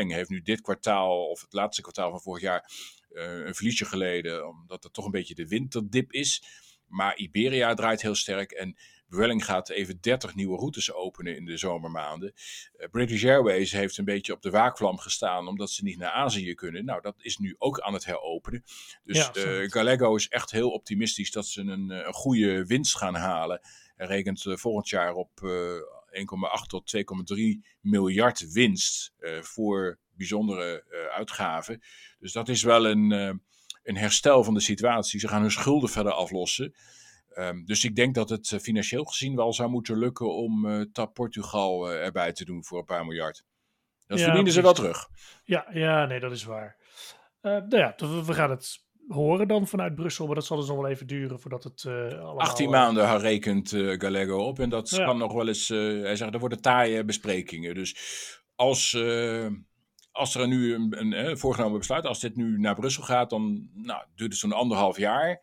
heeft 0.08 0.30
nu 0.30 0.42
dit 0.42 0.60
kwartaal, 0.60 1.28
of 1.28 1.40
het 1.40 1.52
laatste 1.52 1.82
kwartaal 1.82 2.10
van 2.10 2.20
vorig 2.20 2.42
jaar, 2.42 2.70
een 3.10 3.54
verliesje 3.54 3.84
geleden, 3.84 4.48
omdat 4.48 4.82
het 4.82 4.92
toch 4.92 5.04
een 5.04 5.10
beetje 5.10 5.34
de 5.34 5.48
winterdip 5.48 6.12
is. 6.12 6.42
Maar 6.86 7.16
Iberia 7.16 7.74
draait 7.74 8.02
heel 8.02 8.14
sterk 8.14 8.52
en 8.52 8.76
Vueling 9.14 9.44
gaat 9.44 9.68
even 9.68 10.00
30 10.00 10.34
nieuwe 10.34 10.56
routes 10.56 10.92
openen 10.92 11.36
in 11.36 11.44
de 11.44 11.56
zomermaanden. 11.56 12.32
British 12.90 13.24
Airways 13.24 13.72
heeft 13.72 13.98
een 13.98 14.04
beetje 14.04 14.32
op 14.32 14.42
de 14.42 14.50
waakvlam 14.50 14.98
gestaan 14.98 15.48
omdat 15.48 15.70
ze 15.70 15.84
niet 15.84 15.98
naar 15.98 16.10
Azië 16.10 16.54
kunnen. 16.54 16.84
Nou, 16.84 17.00
dat 17.00 17.14
is 17.18 17.38
nu 17.38 17.54
ook 17.58 17.80
aan 17.80 17.92
het 17.92 18.04
heropenen. 18.04 18.64
Dus 19.04 19.16
ja, 19.16 19.68
Gallego 19.68 20.14
is 20.14 20.28
echt 20.28 20.50
heel 20.50 20.70
optimistisch 20.70 21.30
dat 21.30 21.46
ze 21.46 21.60
een, 21.60 21.90
een 21.90 22.12
goede 22.12 22.66
winst 22.66 22.96
gaan 22.96 23.14
halen. 23.14 23.60
Hij 23.96 24.06
rekent 24.06 24.42
volgend 24.48 24.88
jaar 24.88 25.14
op 25.14 25.30
1,8 25.40 26.66
tot 26.66 26.96
2,3 26.96 27.42
miljard 27.80 28.52
winst 28.52 29.14
voor 29.40 29.98
bijzondere 30.16 30.84
uitgaven. 31.12 31.82
Dus 32.18 32.32
dat 32.32 32.48
is 32.48 32.62
wel 32.62 32.86
een, 32.86 33.10
een 33.82 33.96
herstel 33.96 34.44
van 34.44 34.54
de 34.54 34.60
situatie. 34.60 35.20
Ze 35.20 35.28
gaan 35.28 35.40
hun 35.40 35.50
schulden 35.50 35.88
verder 35.88 36.12
aflossen. 36.12 36.74
Um, 37.38 37.64
dus 37.64 37.84
ik 37.84 37.96
denk 37.96 38.14
dat 38.14 38.28
het 38.28 38.58
financieel 38.60 39.04
gezien 39.04 39.36
wel 39.36 39.52
zou 39.52 39.70
moeten 39.70 39.98
lukken 39.98 40.34
om 40.34 40.86
TAP 40.92 41.14
Portugal 41.14 41.90
erbij 41.90 42.32
te 42.32 42.44
doen 42.44 42.64
voor 42.64 42.78
een 42.78 42.84
paar 42.84 43.04
miljard. 43.04 43.44
Dat 44.06 44.18
ja, 44.18 44.24
verdienen 44.24 44.52
ze 44.52 44.62
wel 44.62 44.72
terug. 44.72 45.08
Ja, 45.44 45.66
ja, 45.72 46.06
nee, 46.06 46.20
dat 46.20 46.32
is 46.32 46.44
waar. 46.44 46.76
nou 47.40 47.76
ja, 47.76 47.94
we 48.24 48.34
gaan 48.34 48.50
het 48.50 48.84
horen 49.08 49.48
dan 49.48 49.66
vanuit 49.66 49.94
Brussel. 49.94 50.26
Maar 50.26 50.34
dat 50.34 50.44
zal 50.44 50.56
dus 50.56 50.66
nog 50.66 50.76
wel 50.76 50.88
even 50.88 51.06
duren 51.06 51.40
voordat 51.40 51.64
het 51.64 51.84
uh, 51.86 51.94
allemaal... 51.94 52.38
18 52.38 52.70
maanden 52.70 53.18
rekent 53.18 53.72
uh, 53.72 53.98
Gallego 53.98 54.36
op. 54.36 54.58
En 54.58 54.68
dat 54.68 54.88
kan 54.88 55.18
nog 55.18 55.32
wel 55.32 55.48
eens... 55.48 55.70
Uh, 55.70 56.02
hij 56.02 56.16
zegt, 56.16 56.34
er 56.34 56.40
worden 56.40 56.60
taaie 56.60 57.04
besprekingen. 57.04 57.74
Dus 57.74 57.96
als, 58.54 58.98
als 60.10 60.34
er 60.34 60.48
nu 60.48 60.74
een, 60.74 61.18
een, 61.18 61.38
voorgenomen 61.38 61.78
besluit... 61.78 62.06
Als 62.06 62.20
dit 62.20 62.36
nu 62.36 62.58
naar 62.58 62.74
Brussel 62.74 63.02
gaat, 63.02 63.30
dan 63.30 63.70
nou, 63.74 64.04
duurt 64.14 64.30
het 64.30 64.40
zo'n 64.40 64.52
anderhalf 64.52 64.98
jaar. 64.98 65.40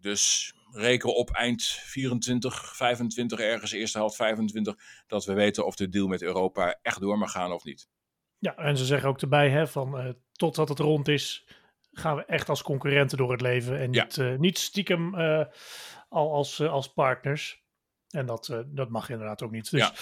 Dus 0.00 0.54
reken 0.74 1.14
op 1.14 1.30
eind 1.30 1.62
24, 1.62 2.76
25 2.76 3.38
ergens, 3.38 3.72
eerste 3.72 3.98
helft 3.98 4.16
25... 4.16 4.76
dat 5.06 5.24
we 5.24 5.32
weten 5.32 5.66
of 5.66 5.74
de 5.74 5.88
deal 5.88 6.06
met 6.06 6.22
Europa 6.22 6.78
echt 6.82 7.00
door 7.00 7.18
mag 7.18 7.30
gaan 7.30 7.52
of 7.52 7.64
niet. 7.64 7.88
Ja, 8.38 8.56
en 8.56 8.76
ze 8.76 8.84
zeggen 8.84 9.08
ook 9.08 9.20
erbij, 9.20 9.50
hè, 9.50 9.66
van 9.66 10.16
totdat 10.32 10.68
het 10.68 10.78
rond 10.78 11.08
is 11.08 11.46
gaan 11.94 12.16
we 12.16 12.24
echt 12.24 12.48
als 12.48 12.62
concurrenten 12.62 13.18
door 13.18 13.30
het 13.30 13.40
leven 13.40 13.80
en 13.80 13.90
niet, 13.90 14.14
ja. 14.14 14.24
uh, 14.24 14.38
niet 14.38 14.58
stiekem 14.58 15.14
uh, 15.14 15.44
al 16.08 16.32
als, 16.32 16.58
uh, 16.58 16.72
als 16.72 16.92
partners. 16.92 17.62
En 18.08 18.26
dat, 18.26 18.64
dat 18.66 18.88
mag 18.88 19.10
inderdaad 19.10 19.42
ook 19.42 19.50
niet. 19.50 19.70
Dus, 19.70 19.80
ja. 19.80 19.92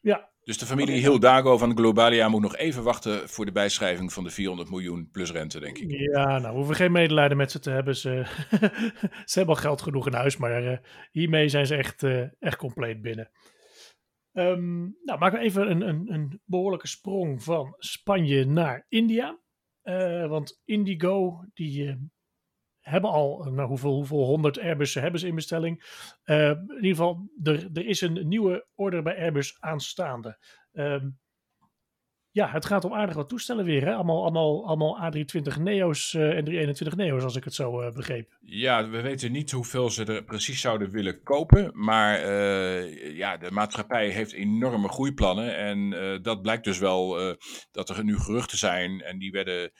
ja. 0.00 0.31
Dus 0.44 0.58
de 0.58 0.66
familie 0.66 1.00
Hildago 1.00 1.58
van 1.58 1.76
Globalia 1.76 2.28
moet 2.28 2.40
nog 2.40 2.56
even 2.56 2.82
wachten 2.82 3.28
voor 3.28 3.44
de 3.44 3.52
bijschrijving 3.52 4.12
van 4.12 4.24
de 4.24 4.30
400 4.30 4.70
miljoen 4.70 5.08
plus 5.12 5.32
rente, 5.32 5.60
denk 5.60 5.78
ik. 5.78 5.90
Ja, 5.90 6.38
nou, 6.38 6.50
we 6.50 6.56
hoeven 6.56 6.74
geen 6.74 6.92
medelijden 6.92 7.36
met 7.36 7.50
ze 7.50 7.58
te 7.58 7.70
hebben. 7.70 7.96
Ze, 7.96 8.22
ze 9.30 9.38
hebben 9.38 9.54
al 9.54 9.60
geld 9.60 9.82
genoeg 9.82 10.06
in 10.06 10.14
huis, 10.14 10.36
maar 10.36 10.80
hiermee 11.10 11.48
zijn 11.48 11.66
ze 11.66 11.76
echt, 11.76 12.02
echt 12.38 12.56
compleet 12.56 13.02
binnen. 13.02 13.30
Um, 14.32 14.96
nou, 15.02 15.18
maken 15.18 15.38
we 15.38 15.44
even 15.44 15.70
een, 15.70 15.80
een, 15.88 16.12
een 16.12 16.40
behoorlijke 16.44 16.86
sprong 16.86 17.42
van 17.42 17.74
Spanje 17.78 18.44
naar 18.44 18.86
India. 18.88 19.40
Uh, 19.82 20.28
want 20.28 20.60
Indigo, 20.64 21.44
die 21.54 22.10
hebben 22.82 23.10
al, 23.10 23.48
nou, 23.50 23.68
hoeveel, 23.68 23.94
hoeveel 23.94 24.24
honderd 24.24 24.58
Airbussen 24.60 25.02
hebben 25.02 25.20
ze 25.20 25.26
in 25.26 25.34
bestelling? 25.34 25.84
Uh, 26.24 26.48
in 26.48 26.74
ieder 26.74 26.90
geval, 26.90 27.28
er, 27.42 27.68
er 27.72 27.86
is 27.86 28.00
een 28.00 28.28
nieuwe 28.28 28.66
order 28.74 29.02
bij 29.02 29.18
Airbus 29.18 29.56
aanstaande. 29.60 30.38
Ehm, 30.72 31.08
ja, 32.30 32.50
het 32.50 32.64
gaat 32.64 32.84
om 32.84 32.94
aardig 32.94 33.14
wat 33.14 33.28
toestellen 33.28 33.64
weer. 33.64 33.84
Hè? 33.84 33.94
Allemaal, 33.94 34.22
allemaal, 34.22 34.66
allemaal 34.66 35.12
A320 35.12 35.60
Neo's 35.60 36.12
uh, 36.12 36.22
en 36.22 36.44
321 36.44 36.96
Neo's, 36.96 37.22
als 37.22 37.36
ik 37.36 37.44
het 37.44 37.54
zo 37.54 37.90
begreep. 37.92 38.36
Ja, 38.40 38.88
we 38.88 39.00
weten 39.00 39.32
niet 39.32 39.50
hoeveel 39.50 39.90
ze 39.90 40.04
er 40.04 40.24
precies 40.24 40.60
zouden 40.60 40.90
willen 40.90 41.22
kopen. 41.22 41.70
Maar 41.74 42.32
ja, 43.12 43.36
de 43.36 43.50
maatschappij 43.50 44.08
heeft 44.08 44.32
enorme 44.32 44.88
groeiplannen. 44.88 45.56
En 45.56 45.90
dat 46.22 46.42
blijkt 46.42 46.64
dus 46.64 46.78
wel 46.78 47.36
dat 47.70 47.88
er 47.88 48.04
nu 48.04 48.18
geruchten 48.18 48.58
zijn. 48.58 49.00
En 49.00 49.18
die 49.18 49.30
werden 49.30 49.72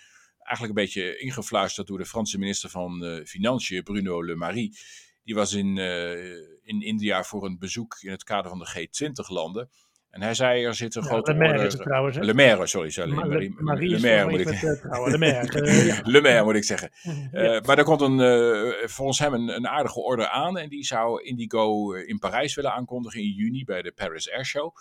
eigenlijk 0.42 0.78
een 0.78 0.85
beetje 0.85 1.18
ingefluisterd 1.18 1.87
door 1.87 1.98
de 1.98 2.07
Franse 2.07 2.38
minister 2.38 2.70
van 2.70 3.22
Financiën, 3.26 3.83
Bruno 3.83 4.24
Le 4.24 4.35
Maire. 4.35 4.70
Die 5.24 5.35
was 5.35 5.52
in, 5.52 5.78
in 6.62 6.83
India 6.83 7.22
voor 7.22 7.44
een 7.44 7.59
bezoek 7.59 7.98
in 8.00 8.11
het 8.11 8.24
kader 8.24 8.50
van 8.50 8.59
de 8.59 8.88
G20-landen. 8.88 9.70
En 10.12 10.22
hij 10.22 10.35
zei, 10.35 10.64
er 10.64 10.74
zit 10.74 10.94
een 10.94 11.02
ja, 11.02 11.09
grote 11.09 11.33
Le 11.33 11.38
Maire 11.38 11.66
is 11.66 11.72
het 11.72 11.83
trouwens. 11.83 12.18
Le 12.18 12.35
Maire, 12.35 12.66
sorry. 12.66 12.90
sorry. 12.90 13.12
Ma 13.12 13.26
Le, 13.26 13.55
Marie, 13.59 13.90
Le 13.90 14.00
Maire 14.00 14.31
moet 14.31 14.40
ik 14.40 14.48
zeggen. 14.48 15.11
Le 15.11 15.18
Maire, 15.18 16.00
Le 16.05 16.20
Maire 16.20 16.44
moet 16.44 16.55
ik 16.55 16.64
zeggen. 16.64 16.90
Uh, 17.33 17.61
maar 17.61 17.78
er 17.78 17.85
komt 17.85 18.00
een, 18.00 18.18
uh, 18.18 18.87
volgens 18.87 19.18
hem 19.18 19.35
een, 19.35 19.48
een, 19.48 19.68
aardige 19.68 20.00
order 20.00 20.28
aan. 20.28 20.59
En 20.59 20.68
die 20.68 20.85
zou 20.85 21.22
Indigo 21.22 21.92
in 21.92 22.18
Parijs 22.18 22.55
willen 22.55 22.72
aankondigen 22.72 23.20
in 23.20 23.31
juni 23.31 23.64
bij 23.64 23.83
de 23.83 23.92
Paris 23.92 24.31
Air 24.31 24.46
Show. 24.46 24.74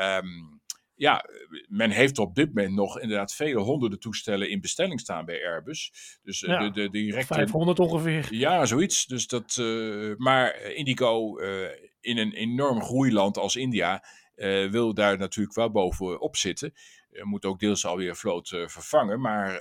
Um, 0.00 0.60
ja, 0.96 1.24
men 1.68 1.90
heeft 1.90 2.18
op 2.18 2.34
dit 2.34 2.54
moment 2.54 2.74
nog 2.74 3.00
inderdaad 3.00 3.34
vele 3.34 3.60
honderden 3.60 3.98
toestellen 3.98 4.50
in 4.50 4.60
bestelling 4.60 5.00
staan 5.00 5.24
bij 5.24 5.46
Airbus. 5.46 5.92
Dus 6.22 6.40
ja, 6.40 6.58
de, 6.58 6.70
de 6.70 6.90
directe... 6.90 7.34
500 7.34 7.78
ongeveer. 7.78 8.26
Ja, 8.30 8.66
zoiets. 8.66 9.06
Dus 9.06 9.26
dat, 9.26 9.56
uh, 9.60 10.16
maar 10.16 10.60
Indigo 10.60 11.38
in 12.00 12.18
een 12.18 12.32
enorm 12.32 12.82
groeiland 12.82 13.38
als 13.38 13.56
India 13.56 14.04
uh, 14.36 14.70
wil 14.70 14.94
daar 14.94 15.18
natuurlijk 15.18 15.56
wel 15.56 15.70
bovenop 15.70 16.36
zitten. 16.36 16.72
Moet 17.22 17.44
ook 17.44 17.60
deels 17.60 17.86
alweer 17.86 18.16
vloot 18.16 18.48
vervangen. 18.48 19.20
Maar 19.20 19.60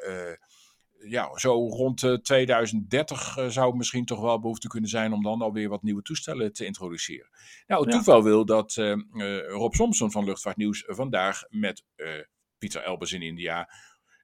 ja, 1.08 1.38
zo 1.38 1.68
rond 1.68 2.24
2030 2.24 3.38
zou 3.48 3.68
het 3.68 3.76
misschien 3.76 4.06
toch 4.06 4.22
wel 4.22 4.40
behoefte 4.40 4.68
kunnen 4.68 4.90
zijn 4.90 5.14
om 5.14 5.24
dan 5.24 5.42
alweer 5.42 5.70
wat 5.70 5.84
nieuwe 5.84 6.02
toestellen 6.02 6.54
te 6.54 6.66
introduceren. 6.66 7.30
Nou, 7.68 7.82
het 7.82 7.92
ja. 7.92 7.98
toeval 7.98 8.24
wil 8.24 8.46
dat 8.46 8.74
Rob 9.48 9.74
Somson 9.74 10.12
van 10.12 10.26
Luchtvaartnieuws 10.26 10.84
vandaag 10.88 11.42
met 11.50 11.84
Pieter 12.58 12.82
Elbers 12.82 13.14
in 13.14 13.22
India 13.22 13.70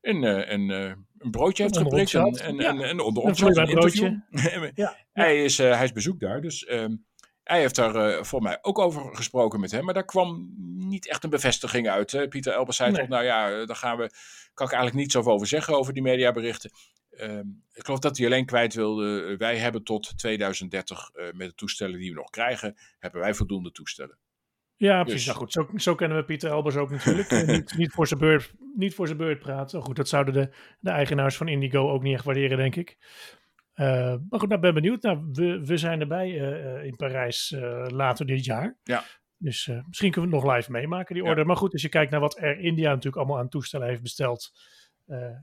een, 0.02 0.24
een, 0.54 0.70
een 1.18 1.32
broodje 1.32 1.64
heeft 1.64 1.78
geprikt. 1.78 2.14
En, 2.14 2.34
en, 2.34 2.56
ja. 2.56 2.70
en, 2.70 2.82
en 2.82 3.00
onder 3.00 3.24
ons 3.24 3.42
een 3.42 3.54
broodje. 3.54 4.24
ja. 4.76 4.98
hij, 5.12 5.44
is, 5.44 5.58
hij 5.58 5.84
is 5.84 5.92
bezoek 5.92 6.20
daar, 6.20 6.42
dus... 6.42 6.72
Um, 6.72 7.08
hij 7.50 7.60
heeft 7.60 7.76
daar 7.76 7.96
uh, 7.96 8.24
voor 8.24 8.42
mij 8.42 8.58
ook 8.62 8.80
over 8.80 9.16
gesproken 9.16 9.60
met 9.60 9.72
hem, 9.72 9.86
maar 9.86 9.94
daar 9.94 10.06
kwam 10.06 10.54
niet 10.78 11.08
echt 11.08 11.24
een 11.24 11.30
bevestiging 11.30 11.90
uit. 11.90 12.12
Hè? 12.12 12.28
Pieter 12.28 12.54
Elbers 12.54 12.78
zei 12.78 12.92
nee. 12.92 13.00
toch, 13.00 13.10
nou 13.10 13.24
ja, 13.24 13.52
eh, 13.52 13.66
daar 13.66 13.76
gaan 13.76 13.98
we, 13.98 14.12
kan 14.54 14.66
ik 14.66 14.74
eigenlijk 14.74 15.02
niets 15.02 15.16
over 15.16 15.48
zeggen 15.48 15.78
over 15.78 15.94
die 15.94 16.02
mediaberichten. 16.02 16.72
Uh, 17.12 17.40
ik 17.74 17.86
geloof 17.86 18.00
dat 18.00 18.18
hij 18.18 18.26
alleen 18.26 18.46
kwijt 18.46 18.74
wilde, 18.74 19.24
eh, 19.24 19.38
wij 19.38 19.58
hebben 19.58 19.84
tot 19.84 20.18
2030 20.18 21.10
uh, 21.14 21.24
met 21.34 21.48
de 21.48 21.56
toestellen 21.56 22.00
die 22.00 22.10
we 22.10 22.16
nog 22.16 22.30
krijgen, 22.30 22.76
hebben 23.00 23.22
wij 23.22 23.34
voldoende 23.34 23.72
toestellen. 23.72 24.18
Ja, 24.76 25.04
precies. 25.04 25.26
Dus... 25.26 25.26
Nou 25.26 25.38
goed, 25.38 25.52
zo, 25.52 25.70
zo, 25.76 25.96
kennen 25.96 26.18
we 26.18 26.26
Pieter 26.26 26.50
Elbers 26.50 26.76
ook 26.76 26.90
natuurlijk. 26.90 27.48
niet, 27.48 27.78
niet, 27.78 27.92
voor 27.92 28.08
zijn 28.08 28.20
beurt, 28.20 28.54
niet 28.76 28.94
voor 28.94 29.06
zijn 29.06 29.18
beurt 29.18 29.40
praten. 29.40 29.82
Goed, 29.82 29.96
dat 29.96 30.08
zouden 30.08 30.34
de, 30.34 30.50
de 30.80 30.90
eigenaars 30.90 31.38
van 31.38 31.48
Indigo 31.48 31.90
ook 31.90 32.04
niet 32.04 32.14
echt 32.14 32.26
waarderen, 32.26 32.58
denk 32.58 32.76
ik. 32.76 32.98
Uh, 33.80 34.16
maar 34.30 34.40
goed, 34.40 34.50
nou 34.50 34.62
ben 34.62 34.74
benieuwd. 34.74 35.02
Nou, 35.02 35.30
we, 35.32 35.66
we 35.66 35.78
zijn 35.78 36.00
erbij 36.00 36.30
uh, 36.30 36.86
in 36.86 36.96
Parijs 36.96 37.52
uh, 37.52 37.86
later 37.88 38.26
dit 38.26 38.46
jaar. 38.46 38.78
Ja. 38.84 39.04
Dus 39.38 39.70
misschien 39.88 40.12
kunnen 40.12 40.30
we 40.30 40.36
het 40.36 40.46
nog 40.46 40.56
live 40.56 40.72
meemaken, 40.72 41.16
die 41.16 41.24
order. 41.24 41.40
Ja. 41.40 41.46
Maar 41.46 41.56
goed, 41.56 41.74
als 41.74 41.82
je 41.82 41.90
kijkt 41.90 42.12
naar 42.12 42.20
wat 42.20 42.40
Air 42.40 42.60
India 42.60 42.90
natuurlijk 42.90 43.16
allemaal 43.16 43.38
aan 43.38 43.50
toestellen 43.50 43.88
heeft 43.88 44.02
besteld. 44.02 44.52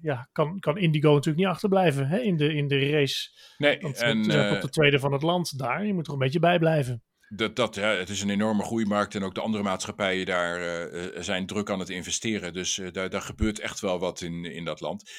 ja, 0.00 0.28
kan, 0.32 0.58
kan 0.58 0.78
Indigo 0.78 1.14
natuurlijk 1.14 1.44
niet 1.44 1.54
achterblijven 1.54 2.06
hè, 2.06 2.18
in, 2.18 2.36
de, 2.36 2.54
in 2.54 2.68
de 2.68 2.90
race. 2.90 3.30
Nee, 3.58 3.80
Want 3.80 4.00
en, 4.00 4.18
op 4.54 4.60
de 4.60 4.68
tweede 4.70 4.98
van 4.98 5.12
het 5.12 5.22
land 5.22 5.58
daar. 5.58 5.86
Je 5.86 5.94
moet 5.94 6.06
er 6.06 6.12
een 6.12 6.18
beetje 6.18 6.38
bij 6.38 6.58
blijven. 6.58 7.02
Dat, 7.28 7.56
dat, 7.56 7.74
ja, 7.74 7.88
het 7.88 8.08
is 8.08 8.22
een 8.22 8.30
enorme 8.30 8.62
groeimarkt 8.62 9.14
en 9.14 9.22
ook 9.22 9.34
de 9.34 9.40
andere 9.40 9.62
maatschappijen 9.62 10.26
daar 10.26 10.60
uh, 10.92 11.22
zijn 11.22 11.46
druk 11.46 11.70
aan 11.70 11.78
het 11.78 11.88
investeren. 11.88 12.52
Dus 12.52 12.78
uh, 12.78 12.92
daar, 12.92 13.10
daar 13.10 13.22
gebeurt 13.22 13.58
echt 13.58 13.80
wel 13.80 13.98
wat 13.98 14.20
in, 14.20 14.44
in 14.44 14.64
dat 14.64 14.80
land. 14.80 15.10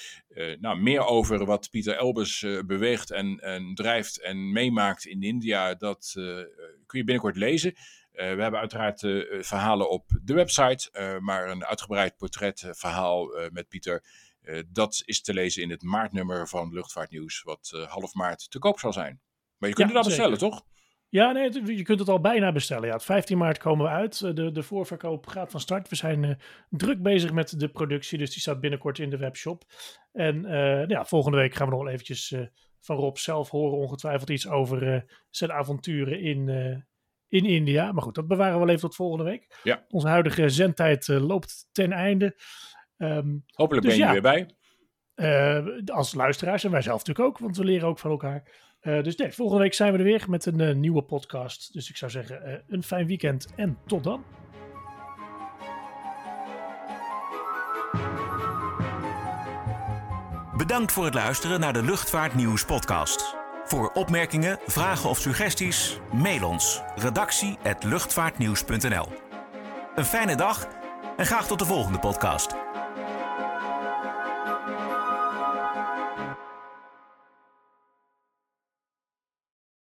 nou, 0.59 0.79
meer 0.79 1.05
over 1.05 1.45
wat 1.45 1.69
Pieter 1.69 1.95
Elbers 1.95 2.45
beweegt 2.65 3.11
en, 3.11 3.39
en 3.39 3.75
drijft 3.75 4.21
en 4.21 4.51
meemaakt 4.51 5.05
in 5.05 5.21
India, 5.21 5.73
dat 5.73 6.11
kun 6.85 6.99
je 6.99 7.03
binnenkort 7.03 7.35
lezen. 7.35 7.73
we 8.11 8.23
hebben 8.23 8.59
uiteraard 8.59 8.99
verhalen 9.45 9.89
op 9.89 10.19
de 10.23 10.33
website, 10.33 11.17
maar 11.21 11.49
een 11.49 11.65
uitgebreid 11.65 12.17
portretverhaal 12.17 13.29
met 13.51 13.67
Pieter. 13.67 14.03
dat 14.67 15.01
is 15.05 15.21
te 15.21 15.33
lezen 15.33 15.63
in 15.63 15.69
het 15.69 15.83
maartnummer 15.83 16.47
van 16.47 16.73
Luchtvaartnieuws, 16.73 17.41
wat 17.43 17.85
half 17.87 18.13
maart 18.13 18.51
te 18.51 18.59
koop 18.59 18.79
zal 18.79 18.93
zijn. 18.93 19.21
Maar 19.57 19.69
je 19.69 19.75
kunt 19.75 19.89
ja, 19.89 19.95
het 19.95 20.03
al 20.03 20.09
bestellen, 20.09 20.37
toch? 20.37 20.65
Ja, 21.09 21.31
nee, 21.31 21.75
je 21.75 21.83
kunt 21.83 21.99
het 21.99 22.09
al 22.09 22.19
bijna 22.19 22.51
bestellen. 22.51 22.87
Ja, 22.87 22.93
het 22.93 23.03
15 23.03 23.37
maart 23.37 23.57
komen 23.57 23.85
we 23.85 23.91
uit. 23.91 24.21
Eh, 24.21 24.33
de, 24.33 24.51
de 24.51 24.63
voorverkoop 24.63 25.27
gaat 25.27 25.51
van 25.51 25.59
start. 25.59 25.89
We 25.89 25.95
zijn 25.95 26.23
uh, 26.23 26.35
druk 26.69 27.01
bezig 27.01 27.33
met 27.33 27.59
de 27.59 27.69
productie, 27.69 28.17
dus 28.17 28.31
die 28.31 28.41
staat 28.41 28.59
binnenkort 28.59 28.99
in 28.99 29.09
de 29.09 29.17
webshop. 29.17 29.63
En 30.11 30.45
uh, 30.45 30.87
ja, 30.87 31.05
volgende 31.05 31.37
week 31.37 31.53
gaan 31.53 31.67
we 31.67 31.73
nog 31.73 31.83
wel 31.83 31.91
eventjes 31.91 32.35
van 32.79 32.95
Rob 32.95 33.15
zelf 33.15 33.49
horen, 33.49 33.77
ongetwijfeld 33.77 34.29
iets 34.29 34.47
over 34.47 35.05
zijn 35.29 35.51
avonturen 35.51 36.19
in, 36.21 36.49
in 37.27 37.45
India. 37.45 37.91
Maar 37.91 38.03
goed, 38.03 38.15
dat 38.15 38.27
bewaren 38.27 38.53
we 38.53 38.59
wel 38.59 38.69
even 38.69 38.81
tot 38.81 38.95
volgende 38.95 39.23
week. 39.23 39.59
Ja. 39.63 39.85
Onze 39.89 40.07
huidige 40.07 40.49
zendtijd 40.49 41.07
loopt 41.07 41.69
ten 41.71 41.91
einde. 41.91 42.35
Um, 42.97 43.43
Hopelijk 43.51 43.85
dus 43.85 43.97
ben 43.97 44.07
je 44.07 44.13
ja, 44.13 44.21
weer 44.21 44.47
bij. 45.15 45.85
als 45.93 46.13
luisteraars 46.13 46.63
en 46.63 46.71
wij 46.71 46.81
zelf 46.81 46.97
natuurlijk 46.97 47.27
ook, 47.27 47.37
want 47.37 47.57
we 47.57 47.63
leren 47.63 47.87
ook 47.87 47.99
van 47.99 48.11
elkaar. 48.11 48.66
Dus 48.87 49.15
nee, 49.15 49.31
volgende 49.31 49.63
week 49.63 49.73
zijn 49.73 49.91
we 49.91 49.97
er 49.97 50.03
weer 50.03 50.25
met 50.27 50.45
een 50.45 50.79
nieuwe 50.79 51.01
podcast. 51.01 51.73
Dus 51.73 51.89
ik 51.89 51.97
zou 51.97 52.11
zeggen, 52.11 52.63
een 52.67 52.83
fijn 52.83 53.07
weekend 53.07 53.47
en 53.55 53.77
tot 53.85 54.03
dan. 54.03 54.23
Bedankt 60.57 60.91
voor 60.91 61.05
het 61.05 61.13
luisteren 61.13 61.59
naar 61.59 61.73
de 61.73 61.83
Luchtvaartnieuws 61.83 62.65
podcast. 62.65 63.35
Voor 63.65 63.91
opmerkingen, 63.93 64.59
vragen 64.65 65.09
of 65.09 65.17
suggesties, 65.17 65.99
mail 66.13 66.47
ons 66.47 66.81
redactie@luchtvaartnieuws.nl. 66.95 69.07
Een 69.95 70.05
fijne 70.05 70.35
dag 70.35 70.67
en 71.17 71.25
graag 71.25 71.47
tot 71.47 71.59
de 71.59 71.65
volgende 71.65 71.99
podcast. 71.99 72.55